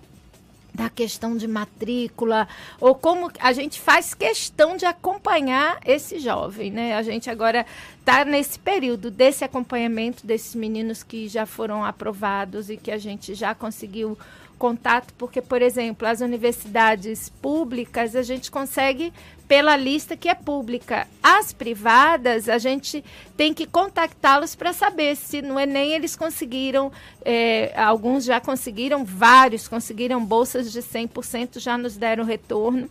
da 0.76 0.90
questão 0.90 1.36
de 1.38 1.48
matrícula, 1.48 2.48
ou 2.80 2.94
como 2.94 3.32
a 3.40 3.54
gente 3.54 3.80
faz 3.80 4.14
questão 4.14 4.76
de 4.76 4.86
acompanhar 4.86 5.80
esse 5.86 6.20
jovem, 6.20 6.70
né? 6.70 6.96
A 6.96 7.02
gente 7.02 7.30
agora 7.30 7.66
está 8.00 8.26
nesse 8.26 8.60
período 8.60 9.10
desse 9.10 9.44
acompanhamento 9.44 10.28
desses 10.28 10.54
meninos 10.54 11.02
que 11.02 11.28
já 11.28 11.46
foram 11.46 11.84
aprovados 11.84 12.70
e 12.70 12.78
que 12.78 12.92
a 12.92 12.98
gente 12.98 13.34
já 13.34 13.56
conseguiu 13.56 14.18
contato, 14.58 15.14
porque, 15.18 15.42
por 15.42 15.62
exemplo, 15.62 16.08
as 16.08 16.22
universidades 16.22 17.30
públicas 17.42 18.16
a 18.16 18.22
gente 18.22 18.50
consegue 18.50 19.14
pela 19.48 19.76
lista 19.78 20.18
que 20.18 20.28
é 20.28 20.36
pública. 20.36 21.08
As 21.22 21.54
privadas, 21.54 22.50
a 22.50 22.58
gente 22.58 23.04
tem 23.38 23.54
que 23.54 23.66
contactá-los 23.66 24.56
para 24.56 24.74
saber 24.74 25.16
se 25.16 25.42
no 25.42 25.60
Enem 25.60 25.94
eles 25.94 26.16
conseguiram, 26.16 26.92
é, 27.24 27.74
alguns 27.80 28.26
já 28.26 28.40
conseguiram, 28.40 29.06
vários 29.06 29.68
conseguiram 29.68 30.24
bolsas 30.24 30.72
de 30.72 30.82
100%, 30.82 31.60
já 31.60 31.78
nos 31.78 31.98
deram 31.98 32.24
retorno 32.24 32.90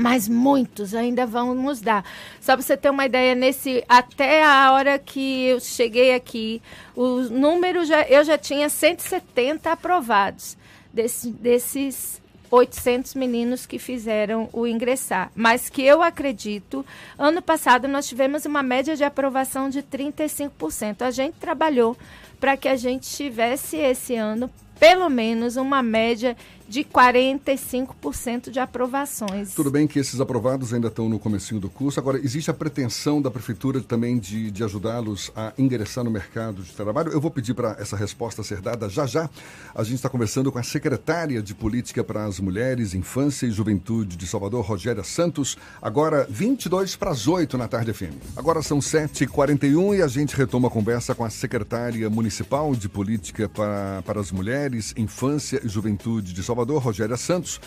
mas 0.00 0.26
muitos 0.26 0.94
ainda 0.94 1.26
vão 1.26 1.54
nos 1.54 1.80
dar. 1.80 2.02
Só 2.40 2.54
para 2.54 2.62
você 2.62 2.74
ter 2.74 2.88
uma 2.88 3.04
ideia, 3.04 3.34
nesse 3.34 3.84
até 3.86 4.42
a 4.42 4.72
hora 4.72 4.98
que 4.98 5.44
eu 5.44 5.60
cheguei 5.60 6.14
aqui, 6.14 6.62
o 6.96 7.20
número 7.24 7.84
já 7.84 8.02
eu 8.04 8.24
já 8.24 8.38
tinha 8.38 8.70
170 8.70 9.70
aprovados 9.70 10.56
desse, 10.92 11.30
desses 11.30 12.20
800 12.50 13.14
meninos 13.14 13.66
que 13.66 13.78
fizeram 13.78 14.48
o 14.52 14.66
ingressar. 14.66 15.30
Mas 15.34 15.68
que 15.68 15.82
eu 15.82 16.02
acredito, 16.02 16.84
ano 17.18 17.40
passado 17.40 17.86
nós 17.86 18.08
tivemos 18.08 18.44
uma 18.44 18.62
média 18.62 18.96
de 18.96 19.04
aprovação 19.04 19.68
de 19.68 19.82
35%. 19.82 21.02
A 21.02 21.10
gente 21.10 21.34
trabalhou 21.34 21.96
para 22.40 22.56
que 22.56 22.68
a 22.68 22.76
gente 22.76 23.08
tivesse 23.08 23.76
esse 23.76 24.16
ano 24.16 24.50
pelo 24.80 25.10
menos 25.10 25.56
uma 25.56 25.82
média 25.82 26.34
de 26.70 26.84
45% 26.84 28.48
de 28.48 28.60
aprovações. 28.60 29.54
Tudo 29.54 29.72
bem 29.72 29.88
que 29.88 29.98
esses 29.98 30.20
aprovados 30.20 30.72
ainda 30.72 30.86
estão 30.86 31.08
no 31.08 31.18
comecinho 31.18 31.60
do 31.60 31.68
curso. 31.68 31.98
Agora, 31.98 32.16
existe 32.18 32.48
a 32.48 32.54
pretensão 32.54 33.20
da 33.20 33.28
prefeitura 33.28 33.80
também 33.80 34.20
de, 34.20 34.52
de 34.52 34.62
ajudá-los 34.62 35.32
a 35.34 35.52
ingressar 35.58 36.04
no 36.04 36.12
mercado 36.12 36.62
de 36.62 36.70
trabalho? 36.70 37.10
Eu 37.10 37.20
vou 37.20 37.28
pedir 37.28 37.54
para 37.54 37.76
essa 37.80 37.96
resposta 37.96 38.44
ser 38.44 38.60
dada 38.60 38.88
já 38.88 39.04
já. 39.04 39.28
A 39.74 39.82
gente 39.82 39.96
está 39.96 40.08
conversando 40.08 40.52
com 40.52 40.60
a 40.60 40.62
secretária 40.62 41.42
de 41.42 41.56
Política 41.56 42.04
para 42.04 42.24
as 42.24 42.38
Mulheres, 42.38 42.94
Infância 42.94 43.46
e 43.46 43.50
Juventude 43.50 44.16
de 44.16 44.26
Salvador, 44.28 44.64
Rogéria 44.64 45.02
Santos. 45.02 45.58
Agora, 45.82 46.24
22 46.30 46.94
para 46.94 47.10
as 47.10 47.26
8 47.26 47.58
na 47.58 47.66
tarde 47.66 47.92
FM. 47.92 48.14
Agora 48.36 48.62
são 48.62 48.78
7h41 48.78 49.98
e 49.98 50.02
a 50.02 50.06
gente 50.06 50.36
retoma 50.36 50.68
a 50.68 50.70
conversa 50.70 51.16
com 51.16 51.24
a 51.24 51.30
secretária 51.30 52.08
municipal 52.08 52.76
de 52.76 52.88
Política 52.88 53.48
para, 53.48 54.02
para 54.06 54.20
as 54.20 54.30
Mulheres, 54.30 54.69
Infância 54.96 55.60
e 55.64 55.68
Juventude 55.68 56.32
de 56.32 56.42
Salvador. 56.42 56.60
Salvador, 56.60 56.82
Rogéria 56.82 57.16
Santos. 57.16 57.58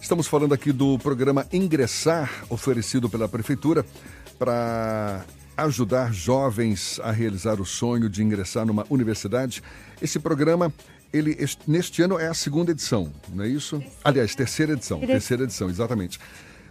Estamos 0.00 0.26
falando 0.26 0.52
aqui 0.52 0.72
do 0.72 0.98
programa 0.98 1.46
Ingressar, 1.52 2.44
oferecido 2.50 3.08
pela 3.08 3.28
Prefeitura 3.28 3.86
para 4.38 5.24
ajudar 5.56 6.12
jovens 6.12 6.98
a 7.04 7.12
realizar 7.12 7.60
o 7.60 7.64
sonho 7.64 8.08
de 8.08 8.24
ingressar 8.24 8.66
numa 8.66 8.84
universidade. 8.90 9.62
Esse 10.02 10.18
programa, 10.18 10.72
ele 11.12 11.36
neste 11.64 12.02
ano 12.02 12.18
é 12.18 12.26
a 12.26 12.34
segunda 12.34 12.72
edição, 12.72 13.12
não 13.32 13.44
é 13.44 13.48
isso? 13.48 13.80
Aliás, 14.02 14.34
terceira 14.34 14.72
edição, 14.72 14.98
terceira 15.00 15.44
edição, 15.44 15.70
exatamente. 15.70 16.18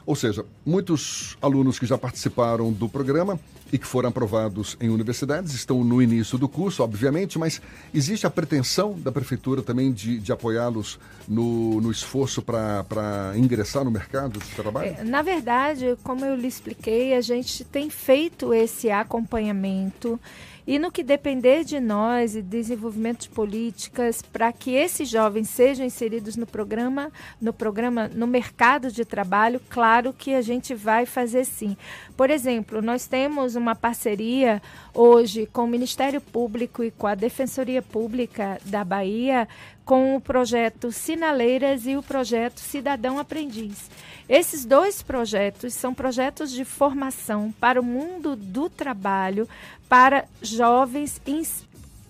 Ou 0.06 0.16
seja, 0.16 0.46
muitos 0.66 1.38
alunos 1.42 1.80
que 1.80 1.86
já 1.86 1.98
participaram 1.98 2.72
do 2.72 2.90
programa 2.90 3.40
e 3.72 3.78
que 3.78 3.88
foram 3.88 4.10
aprovados 4.10 4.78
em 4.80 4.90
universidades 4.90 5.54
estão 5.54 5.84
no 5.84 6.02
início 6.02 6.38
do 6.38 6.48
curso, 6.48 6.84
obviamente, 6.84 7.40
mas 7.40 7.60
existe 7.94 8.28
a 8.28 8.30
pretensão 8.30 8.94
da 9.00 9.12
prefeitura 9.12 9.64
também 9.64 9.92
de, 9.92 10.20
de 10.20 10.32
apoiá-los 10.32 11.00
no, 11.28 11.82
no 11.82 11.92
esforço 11.92 12.42
para 12.42 13.34
ingressar 13.36 13.84
no 13.84 13.90
mercado 13.90 14.40
de 14.40 14.50
trabalho? 14.52 14.96
É, 15.00 15.04
na 15.04 15.22
verdade, 15.24 15.98
como 16.04 16.24
eu 16.24 16.36
lhe 16.36 16.48
expliquei, 16.48 17.16
a 17.16 17.22
gente 17.22 17.64
tem 17.64 17.90
feito 17.90 18.54
esse 18.54 18.92
acompanhamento. 18.92 20.20
E 20.66 20.80
no 20.80 20.92
que 20.92 21.04
depender 21.04 21.66
de 21.66 21.80
nós 21.80 22.36
e 22.36 22.42
desenvolvimento 22.42 23.24
de 23.24 23.30
políticas 23.30 24.22
para 24.22 24.52
que 24.54 24.72
esses 24.72 25.10
jovens 25.10 25.50
sejam 25.50 25.86
inseridos 25.86 26.38
no 26.38 26.46
programa, 26.46 27.12
no 27.42 27.52
programa, 27.52 28.08
no 28.08 28.26
mercado 28.26 28.90
de 28.90 29.04
trabalho, 29.04 29.60
claro 29.70 30.14
que 30.14 30.34
a 30.34 30.42
gente 30.42 30.74
vai 30.74 31.06
fazer 31.06 31.44
sim. 31.44 31.76
Por 32.16 32.30
exemplo, 32.30 32.82
nós 32.82 33.08
temos 33.08 33.56
uma 33.56 33.76
parceria 33.76 34.62
hoje 34.94 35.48
com 35.52 35.64
o 35.64 35.68
Ministério 35.68 36.22
Público 36.22 36.84
e 36.84 36.92
com 36.92 37.08
a 37.08 37.16
Defensoria 37.16 37.82
Pública 37.82 38.60
da 38.66 38.84
Bahia 38.84 39.48
com 39.84 40.16
o 40.16 40.22
projeto 40.22 40.92
Sinaleiras 40.92 41.86
e 41.86 41.98
o 41.98 42.04
projeto 42.04 42.60
Cidadão 42.60 43.20
Aprendiz. 43.20 43.90
Esses 44.30 44.64
dois 44.64 45.02
projetos 45.02 45.74
são 45.74 45.94
projetos 45.94 46.52
de 46.52 46.64
formação 46.64 47.54
para 47.60 47.82
o 47.82 47.84
mundo 47.84 48.36
do 48.36 48.70
trabalho, 48.70 49.50
para 49.90 50.26
jovens 50.42 51.20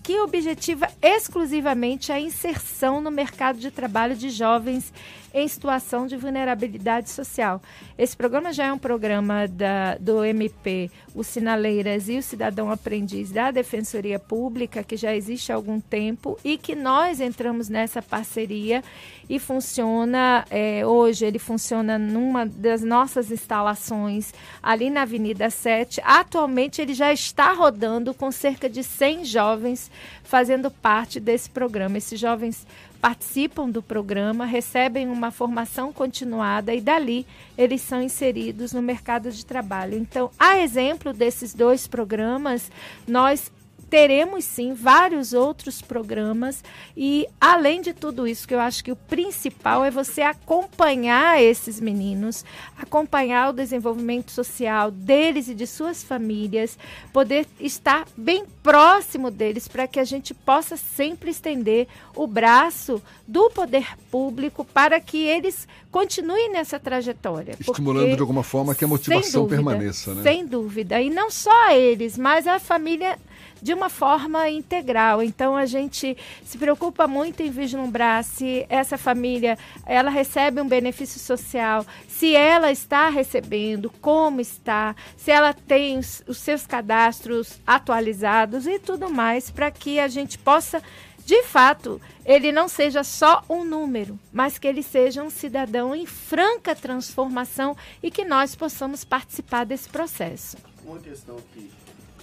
que 0.04 0.20
objetiva 0.20 0.86
exclusivamente 1.00 2.12
a 2.12 2.20
inserção 2.20 3.00
no 3.00 3.10
mercado 3.10 3.58
de 3.58 3.70
trabalho 3.70 4.14
de 4.14 4.28
jovens 4.28 4.92
em 5.34 5.48
situação 5.48 6.06
de 6.06 6.16
vulnerabilidade 6.16 7.10
social. 7.10 7.60
Esse 7.98 8.16
programa 8.16 8.52
já 8.52 8.66
é 8.66 8.72
um 8.72 8.78
programa 8.78 9.48
da, 9.48 9.96
do 9.96 10.24
MP, 10.24 10.88
o 11.12 11.24
Sinaleiras 11.24 12.08
e 12.08 12.18
o 12.18 12.22
Cidadão 12.22 12.70
Aprendiz 12.70 13.32
da 13.32 13.50
Defensoria 13.50 14.18
Pública, 14.18 14.84
que 14.84 14.96
já 14.96 15.12
existe 15.12 15.50
há 15.50 15.56
algum 15.56 15.80
tempo 15.80 16.38
e 16.44 16.56
que 16.56 16.76
nós 16.76 17.20
entramos 17.20 17.68
nessa 17.68 18.00
parceria 18.00 18.84
e 19.28 19.40
funciona, 19.40 20.44
é, 20.50 20.86
hoje 20.86 21.24
ele 21.24 21.40
funciona 21.40 21.98
numa 21.98 22.46
das 22.46 22.82
nossas 22.82 23.32
instalações 23.32 24.32
ali 24.62 24.88
na 24.88 25.02
Avenida 25.02 25.50
7. 25.50 26.00
Atualmente 26.04 26.80
ele 26.80 26.94
já 26.94 27.12
está 27.12 27.52
rodando 27.52 28.14
com 28.14 28.30
cerca 28.30 28.68
de 28.68 28.84
100 28.84 29.24
jovens 29.24 29.90
fazendo 30.22 30.70
parte 30.70 31.18
desse 31.20 31.48
programa. 31.50 31.98
Esses 31.98 32.18
jovens 32.18 32.66
participam 33.00 33.68
do 33.68 33.82
programa, 33.82 34.46
recebem 34.46 35.08
uma 35.08 35.30
formação 35.30 35.92
continuada 35.92 36.74
e 36.74 36.80
dali 36.80 37.26
eles 37.56 37.82
são 37.82 38.02
inseridos 38.02 38.72
no 38.72 38.80
mercado 38.80 39.30
de 39.30 39.44
trabalho. 39.44 39.98
Então, 39.98 40.30
a 40.38 40.58
exemplo 40.58 41.12
desses 41.12 41.52
dois 41.52 41.86
programas, 41.86 42.70
nós 43.06 43.52
teremos 43.94 44.44
sim 44.44 44.74
vários 44.74 45.32
outros 45.32 45.80
programas 45.80 46.64
e 46.96 47.28
além 47.40 47.80
de 47.80 47.92
tudo 47.92 48.26
isso, 48.26 48.48
que 48.48 48.52
eu 48.52 48.58
acho 48.58 48.82
que 48.82 48.90
o 48.90 48.96
principal 48.96 49.84
é 49.84 49.90
você 49.90 50.20
acompanhar 50.20 51.40
esses 51.40 51.78
meninos, 51.78 52.44
acompanhar 52.76 53.50
o 53.50 53.52
desenvolvimento 53.52 54.32
social 54.32 54.90
deles 54.90 55.46
e 55.46 55.54
de 55.54 55.64
suas 55.64 56.02
famílias, 56.02 56.76
poder 57.12 57.46
estar 57.60 58.04
bem 58.16 58.44
próximo 58.64 59.30
deles 59.30 59.68
para 59.68 59.86
que 59.86 60.00
a 60.00 60.04
gente 60.04 60.34
possa 60.34 60.76
sempre 60.76 61.30
estender 61.30 61.86
o 62.16 62.26
braço 62.26 63.00
do 63.28 63.48
poder 63.50 63.96
público 64.10 64.64
para 64.64 64.98
que 64.98 65.18
eles 65.18 65.68
continuem 65.92 66.50
nessa 66.50 66.80
trajetória. 66.80 67.54
Estimulando 67.60 68.06
porque, 68.06 68.16
de 68.16 68.22
alguma 68.22 68.42
forma 68.42 68.74
que 68.74 68.84
a 68.84 68.88
motivação 68.88 69.42
dúvida, 69.42 69.62
permaneça, 69.62 70.16
né? 70.16 70.22
Sem 70.24 70.44
dúvida. 70.44 71.00
E 71.00 71.08
não 71.08 71.30
só 71.30 71.70
eles, 71.70 72.18
mas 72.18 72.48
a 72.48 72.58
família 72.58 73.16
de 73.64 73.72
uma 73.72 73.88
forma 73.88 74.50
integral. 74.50 75.22
Então 75.22 75.56
a 75.56 75.64
gente 75.64 76.14
se 76.44 76.58
preocupa 76.58 77.08
muito 77.08 77.42
em 77.42 77.50
vislumbrar 77.50 78.22
se 78.22 78.66
essa 78.68 78.98
família 78.98 79.56
ela 79.86 80.10
recebe 80.10 80.60
um 80.60 80.68
benefício 80.68 81.18
social, 81.18 81.86
se 82.06 82.36
ela 82.36 82.70
está 82.70 83.08
recebendo, 83.08 83.90
como 84.02 84.38
está, 84.38 84.94
se 85.16 85.30
ela 85.30 85.54
tem 85.54 85.98
os, 85.98 86.22
seus 86.36 86.66
cadastros 86.66 87.58
atualizados 87.66 88.66
e 88.66 88.78
tudo 88.78 89.08
mais 89.08 89.50
para 89.50 89.70
que 89.70 89.98
a 89.98 90.08
gente 90.08 90.36
possa 90.36 90.82
de 91.24 91.42
fato, 91.44 91.98
ele 92.22 92.52
não 92.52 92.68
seja 92.68 93.02
só 93.02 93.42
um 93.48 93.64
número, 93.64 94.18
mas 94.30 94.58
que 94.58 94.68
ele 94.68 94.82
seja 94.82 95.22
um 95.22 95.30
cidadão 95.30 95.94
em 95.94 96.04
franca 96.04 96.74
transformação 96.74 97.74
e 98.02 98.10
que 98.10 98.26
nós 98.26 98.54
possamos 98.54 99.04
participar 99.04 99.64
desse 99.64 99.88
processo. 99.88 100.58
Uma 100.84 100.98
questão 100.98 101.38
que 101.54 101.70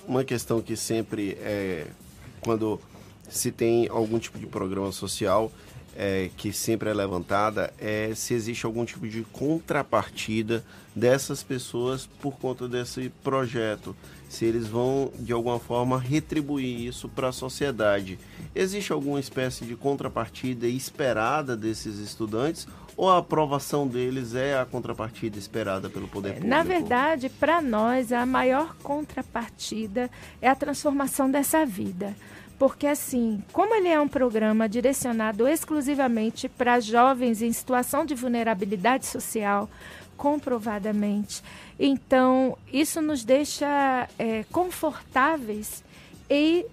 uma 0.08 0.24
questão 0.24 0.62
que 0.62 0.76
sempre 0.76 1.38
é 1.42 1.88
quando 2.42 2.80
se 3.30 3.52
tem 3.52 3.88
algum 3.88 4.20
tipo 4.20 4.38
de 4.38 4.46
programa 4.46 4.92
social 4.92 5.52
é, 5.96 6.30
que 6.38 6.54
sempre 6.54 6.90
é 6.90 6.94
levantada 6.94 7.74
é 7.78 8.14
se 8.16 8.34
existe 8.34 8.66
algum 8.66 8.86
tipo 8.86 9.08
de 9.08 9.24
contrapartida 9.24 10.64
dessas 10.96 11.44
pessoas 11.44 12.08
por 12.22 12.38
conta 12.38 12.68
desse 12.68 13.10
projeto. 13.24 13.96
Se 14.30 14.46
eles 14.46 14.68
vão, 14.68 15.12
de 15.20 15.34
alguma 15.34 15.60
forma, 15.60 16.00
retribuir 16.00 16.88
isso 16.88 17.10
para 17.10 17.30
a 17.30 17.34
sociedade. 17.34 18.18
Existe 18.56 18.94
alguma 18.94 19.20
espécie 19.20 19.66
de 19.66 19.76
contrapartida 19.76 20.68
esperada 20.68 21.56
desses 21.56 21.98
estudantes 22.00 22.66
ou 22.96 23.10
a 23.10 23.18
aprovação 23.18 23.88
deles 23.88 24.36
é 24.36 24.58
a 24.58 24.66
contrapartida 24.66 25.38
esperada 25.38 25.90
pelo 25.90 26.08
poder 26.08 26.34
público? 26.34 26.48
Na 26.48 26.64
verdade, 26.64 27.30
para 27.30 27.62
nós, 27.62 28.12
a 28.12 28.26
maior 28.26 28.76
contrapartida 28.84 30.10
é 30.42 30.48
a 30.48 30.56
transformação 30.56 31.30
dessa 31.30 31.66
vida. 31.66 32.16
Porque, 32.60 32.86
assim, 32.86 33.44
como 33.52 33.74
ele 33.74 33.88
é 33.88 34.00
um 34.00 34.08
programa 34.08 34.70
direcionado 34.70 35.48
exclusivamente 35.48 36.48
para 36.48 36.80
jovens 36.80 37.42
em 37.42 37.52
situação 37.52 38.06
de 38.06 38.14
vulnerabilidade 38.14 39.08
social, 39.08 39.68
comprovadamente, 40.16 41.42
então 41.80 42.56
isso 42.72 43.02
nos 43.02 43.24
deixa 43.24 44.08
é, 44.20 44.44
confortáveis 44.52 45.84
e 46.30 46.64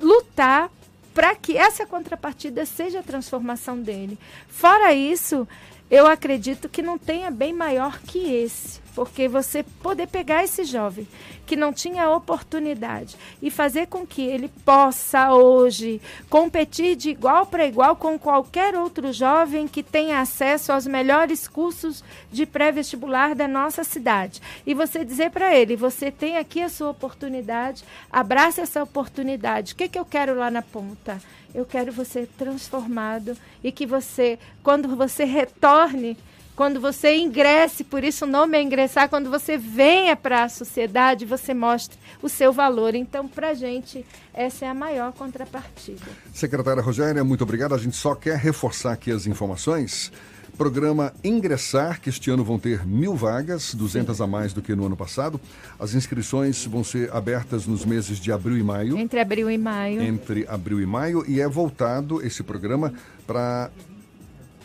lutar 0.00 0.70
para 1.16 1.34
que 1.34 1.56
essa 1.56 1.86
contrapartida 1.86 2.66
seja 2.66 3.00
a 3.00 3.02
transformação 3.02 3.80
dele. 3.80 4.18
Fora 4.48 4.92
isso, 4.92 5.48
eu 5.90 6.06
acredito 6.06 6.68
que 6.68 6.82
não 6.82 6.98
tenha 6.98 7.30
bem 7.30 7.52
maior 7.52 8.00
que 8.00 8.18
esse, 8.18 8.80
porque 8.94 9.28
você 9.28 9.62
poder 9.62 10.08
pegar 10.08 10.42
esse 10.42 10.64
jovem 10.64 11.06
que 11.46 11.54
não 11.54 11.72
tinha 11.72 12.10
oportunidade 12.10 13.16
e 13.40 13.50
fazer 13.52 13.86
com 13.86 14.04
que 14.04 14.22
ele 14.22 14.48
possa 14.64 15.32
hoje 15.32 16.00
competir 16.28 16.96
de 16.96 17.10
igual 17.10 17.46
para 17.46 17.66
igual 17.66 17.94
com 17.94 18.18
qualquer 18.18 18.74
outro 18.74 19.12
jovem 19.12 19.68
que 19.68 19.82
tenha 19.82 20.20
acesso 20.20 20.72
aos 20.72 20.86
melhores 20.86 21.46
cursos 21.46 22.02
de 22.32 22.44
pré-vestibular 22.44 23.36
da 23.36 23.46
nossa 23.46 23.84
cidade. 23.84 24.42
E 24.66 24.74
você 24.74 25.04
dizer 25.04 25.30
para 25.30 25.54
ele: 25.54 25.76
você 25.76 26.10
tem 26.10 26.36
aqui 26.36 26.60
a 26.60 26.68
sua 26.68 26.90
oportunidade, 26.90 27.84
abrace 28.10 28.60
essa 28.60 28.82
oportunidade. 28.82 29.72
O 29.72 29.76
que, 29.76 29.88
que 29.88 29.98
eu 29.98 30.04
quero 30.04 30.34
lá 30.34 30.50
na 30.50 30.62
ponta? 30.62 31.20
Eu 31.56 31.64
quero 31.64 31.90
você 31.90 32.28
transformado 32.36 33.34
e 33.64 33.72
que 33.72 33.86
você, 33.86 34.38
quando 34.62 34.94
você 34.94 35.24
retorne, 35.24 36.14
quando 36.54 36.78
você 36.78 37.16
ingresse, 37.16 37.82
por 37.82 38.04
isso 38.04 38.26
o 38.26 38.28
nome 38.28 38.58
é 38.58 38.62
ingressar, 38.62 39.08
quando 39.08 39.30
você 39.30 39.56
venha 39.56 40.14
para 40.14 40.44
a 40.44 40.48
sociedade, 40.50 41.24
você 41.24 41.54
mostre 41.54 41.96
o 42.20 42.28
seu 42.28 42.52
valor. 42.52 42.94
Então, 42.94 43.26
para 43.26 43.48
a 43.48 43.54
gente, 43.54 44.04
essa 44.34 44.66
é 44.66 44.68
a 44.68 44.74
maior 44.74 45.14
contrapartida. 45.14 46.04
Secretária 46.34 46.82
Rogéria, 46.82 47.24
muito 47.24 47.42
obrigada. 47.42 47.74
A 47.74 47.78
gente 47.78 47.96
só 47.96 48.14
quer 48.14 48.36
reforçar 48.36 48.92
aqui 48.92 49.10
as 49.10 49.26
informações. 49.26 50.12
Programa 50.56 51.12
Ingressar, 51.22 52.00
que 52.00 52.08
este 52.08 52.30
ano 52.30 52.42
vão 52.42 52.58
ter 52.58 52.86
mil 52.86 53.14
vagas, 53.14 53.74
200 53.74 54.16
Sim. 54.16 54.22
a 54.22 54.26
mais 54.26 54.52
do 54.52 54.62
que 54.62 54.74
no 54.74 54.86
ano 54.86 54.96
passado. 54.96 55.40
As 55.78 55.94
inscrições 55.94 56.64
vão 56.64 56.82
ser 56.82 57.12
abertas 57.12 57.66
nos 57.66 57.84
meses 57.84 58.18
de 58.18 58.32
abril 58.32 58.56
e 58.56 58.62
maio. 58.62 58.98
Entre 58.98 59.20
abril 59.20 59.50
e 59.50 59.58
maio. 59.58 60.02
Entre 60.02 60.46
abril 60.48 60.80
e 60.80 60.86
maio. 60.86 61.24
E 61.28 61.40
é 61.40 61.48
voltado 61.48 62.24
esse 62.24 62.42
programa 62.42 62.92
para 63.26 63.70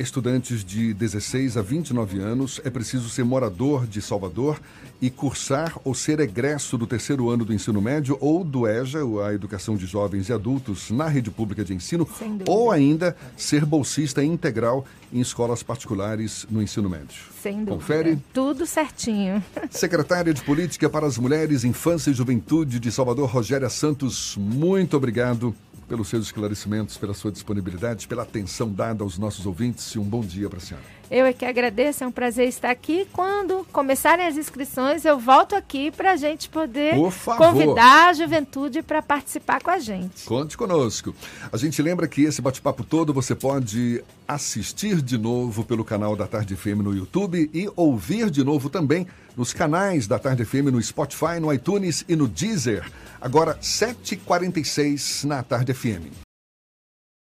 estudantes 0.02 0.64
de 0.64 0.94
16 0.94 1.56
a 1.58 1.62
29 1.62 2.20
anos, 2.20 2.60
é 2.64 2.70
preciso 2.70 3.10
ser 3.10 3.24
morador 3.24 3.88
de 3.88 4.02
Salvador 4.02 4.60
e 5.02 5.10
cursar 5.10 5.80
ou 5.84 5.94
ser 5.96 6.20
egresso 6.20 6.78
do 6.78 6.86
terceiro 6.86 7.30
ano 7.30 7.46
do 7.46 7.54
ensino 7.54 7.82
médio 7.82 8.18
ou 8.20 8.44
do 8.44 8.68
EJA, 8.68 9.00
a 9.26 9.34
Educação 9.34 9.76
de 9.76 9.86
Jovens 9.86 10.30
e 10.30 10.34
Adultos, 10.34 10.92
na 10.92 11.08
rede 11.08 11.32
pública 11.32 11.64
de 11.64 11.74
ensino, 11.74 12.08
ou 12.48 12.72
ainda 12.72 13.16
ser 13.38 13.66
bolsista 13.66 14.24
integral 14.24 14.86
em 15.14 15.20
escolas 15.20 15.64
particulares 15.64 16.46
no 16.50 16.62
ensino 16.62 16.90
médio. 16.90 17.32
Sem 17.42 17.60
dúvida. 17.60 17.72
Confere? 17.72 18.20
Tudo 18.34 18.66
certinho. 18.66 19.44
Secretária 19.70 20.34
de 20.34 20.42
Política 20.44 20.90
para 20.90 21.08
as 21.08 21.18
Mulheres, 21.18 21.64
Infância 21.64 22.12
e 22.12 22.14
Juventude 22.14 22.80
de 22.80 22.92
Salvador, 22.92 23.30
Rogéria 23.30 23.70
Santos, 23.70 24.36
muito 24.38 24.98
obrigado 24.98 25.56
pelos 25.92 26.08
seus 26.08 26.28
esclarecimentos, 26.28 26.96
pela 26.96 27.14
sua 27.14 27.34
disponibilidade, 27.34 28.08
pela 28.08 28.24
atenção 28.24 28.72
dada 28.72 29.04
aos 29.04 29.18
nossos 29.18 29.46
ouvintes 29.46 29.94
e 29.94 30.00
um 30.00 30.06
bom 30.06 30.22
dia 30.22 30.48
para 30.48 30.58
a 30.58 30.62
senhora. 30.62 31.01
Eu 31.12 31.26
é 31.26 31.34
que 31.34 31.44
agradeço, 31.44 32.06
é 32.06 32.08
um 32.08 32.12
prazer 32.12 32.48
estar 32.48 32.72
aqui. 32.72 33.06
Quando 33.12 33.68
começarem 33.74 34.26
as 34.26 34.38
inscrições, 34.38 35.04
eu 35.04 35.20
volto 35.20 35.54
aqui 35.54 35.92
para 35.92 36.14
a 36.14 36.16
gente 36.16 36.48
poder 36.48 36.94
convidar 37.38 38.08
a 38.08 38.14
juventude 38.14 38.82
para 38.82 39.02
participar 39.02 39.62
com 39.62 39.70
a 39.70 39.78
gente. 39.78 40.24
Conte 40.24 40.56
conosco. 40.56 41.14
A 41.52 41.58
gente 41.58 41.82
lembra 41.82 42.08
que 42.08 42.22
esse 42.22 42.42
bate-papo 42.42 42.86
todo 42.86 43.14
você 43.14 43.36
pode 43.36 44.02
assistir 44.26 45.02
de 45.02 45.18
novo 45.18 45.66
pelo 45.66 45.84
canal 45.84 46.16
da 46.16 46.26
Tarde 46.26 46.56
FM 46.56 46.80
no 46.82 46.96
YouTube 46.96 47.50
e 47.54 47.70
ouvir 47.76 48.30
de 48.30 48.42
novo 48.42 48.70
também 48.70 49.06
nos 49.36 49.52
canais 49.52 50.08
da 50.08 50.18
Tarde 50.18 50.46
FM 50.46 50.72
no 50.72 50.82
Spotify, 50.82 51.42
no 51.42 51.52
iTunes 51.52 52.06
e 52.08 52.16
no 52.16 52.26
Deezer. 52.26 52.90
Agora, 53.20 53.58
7h46 53.62 55.26
na 55.26 55.44
Tarde 55.44 55.74
FM. 55.74 56.31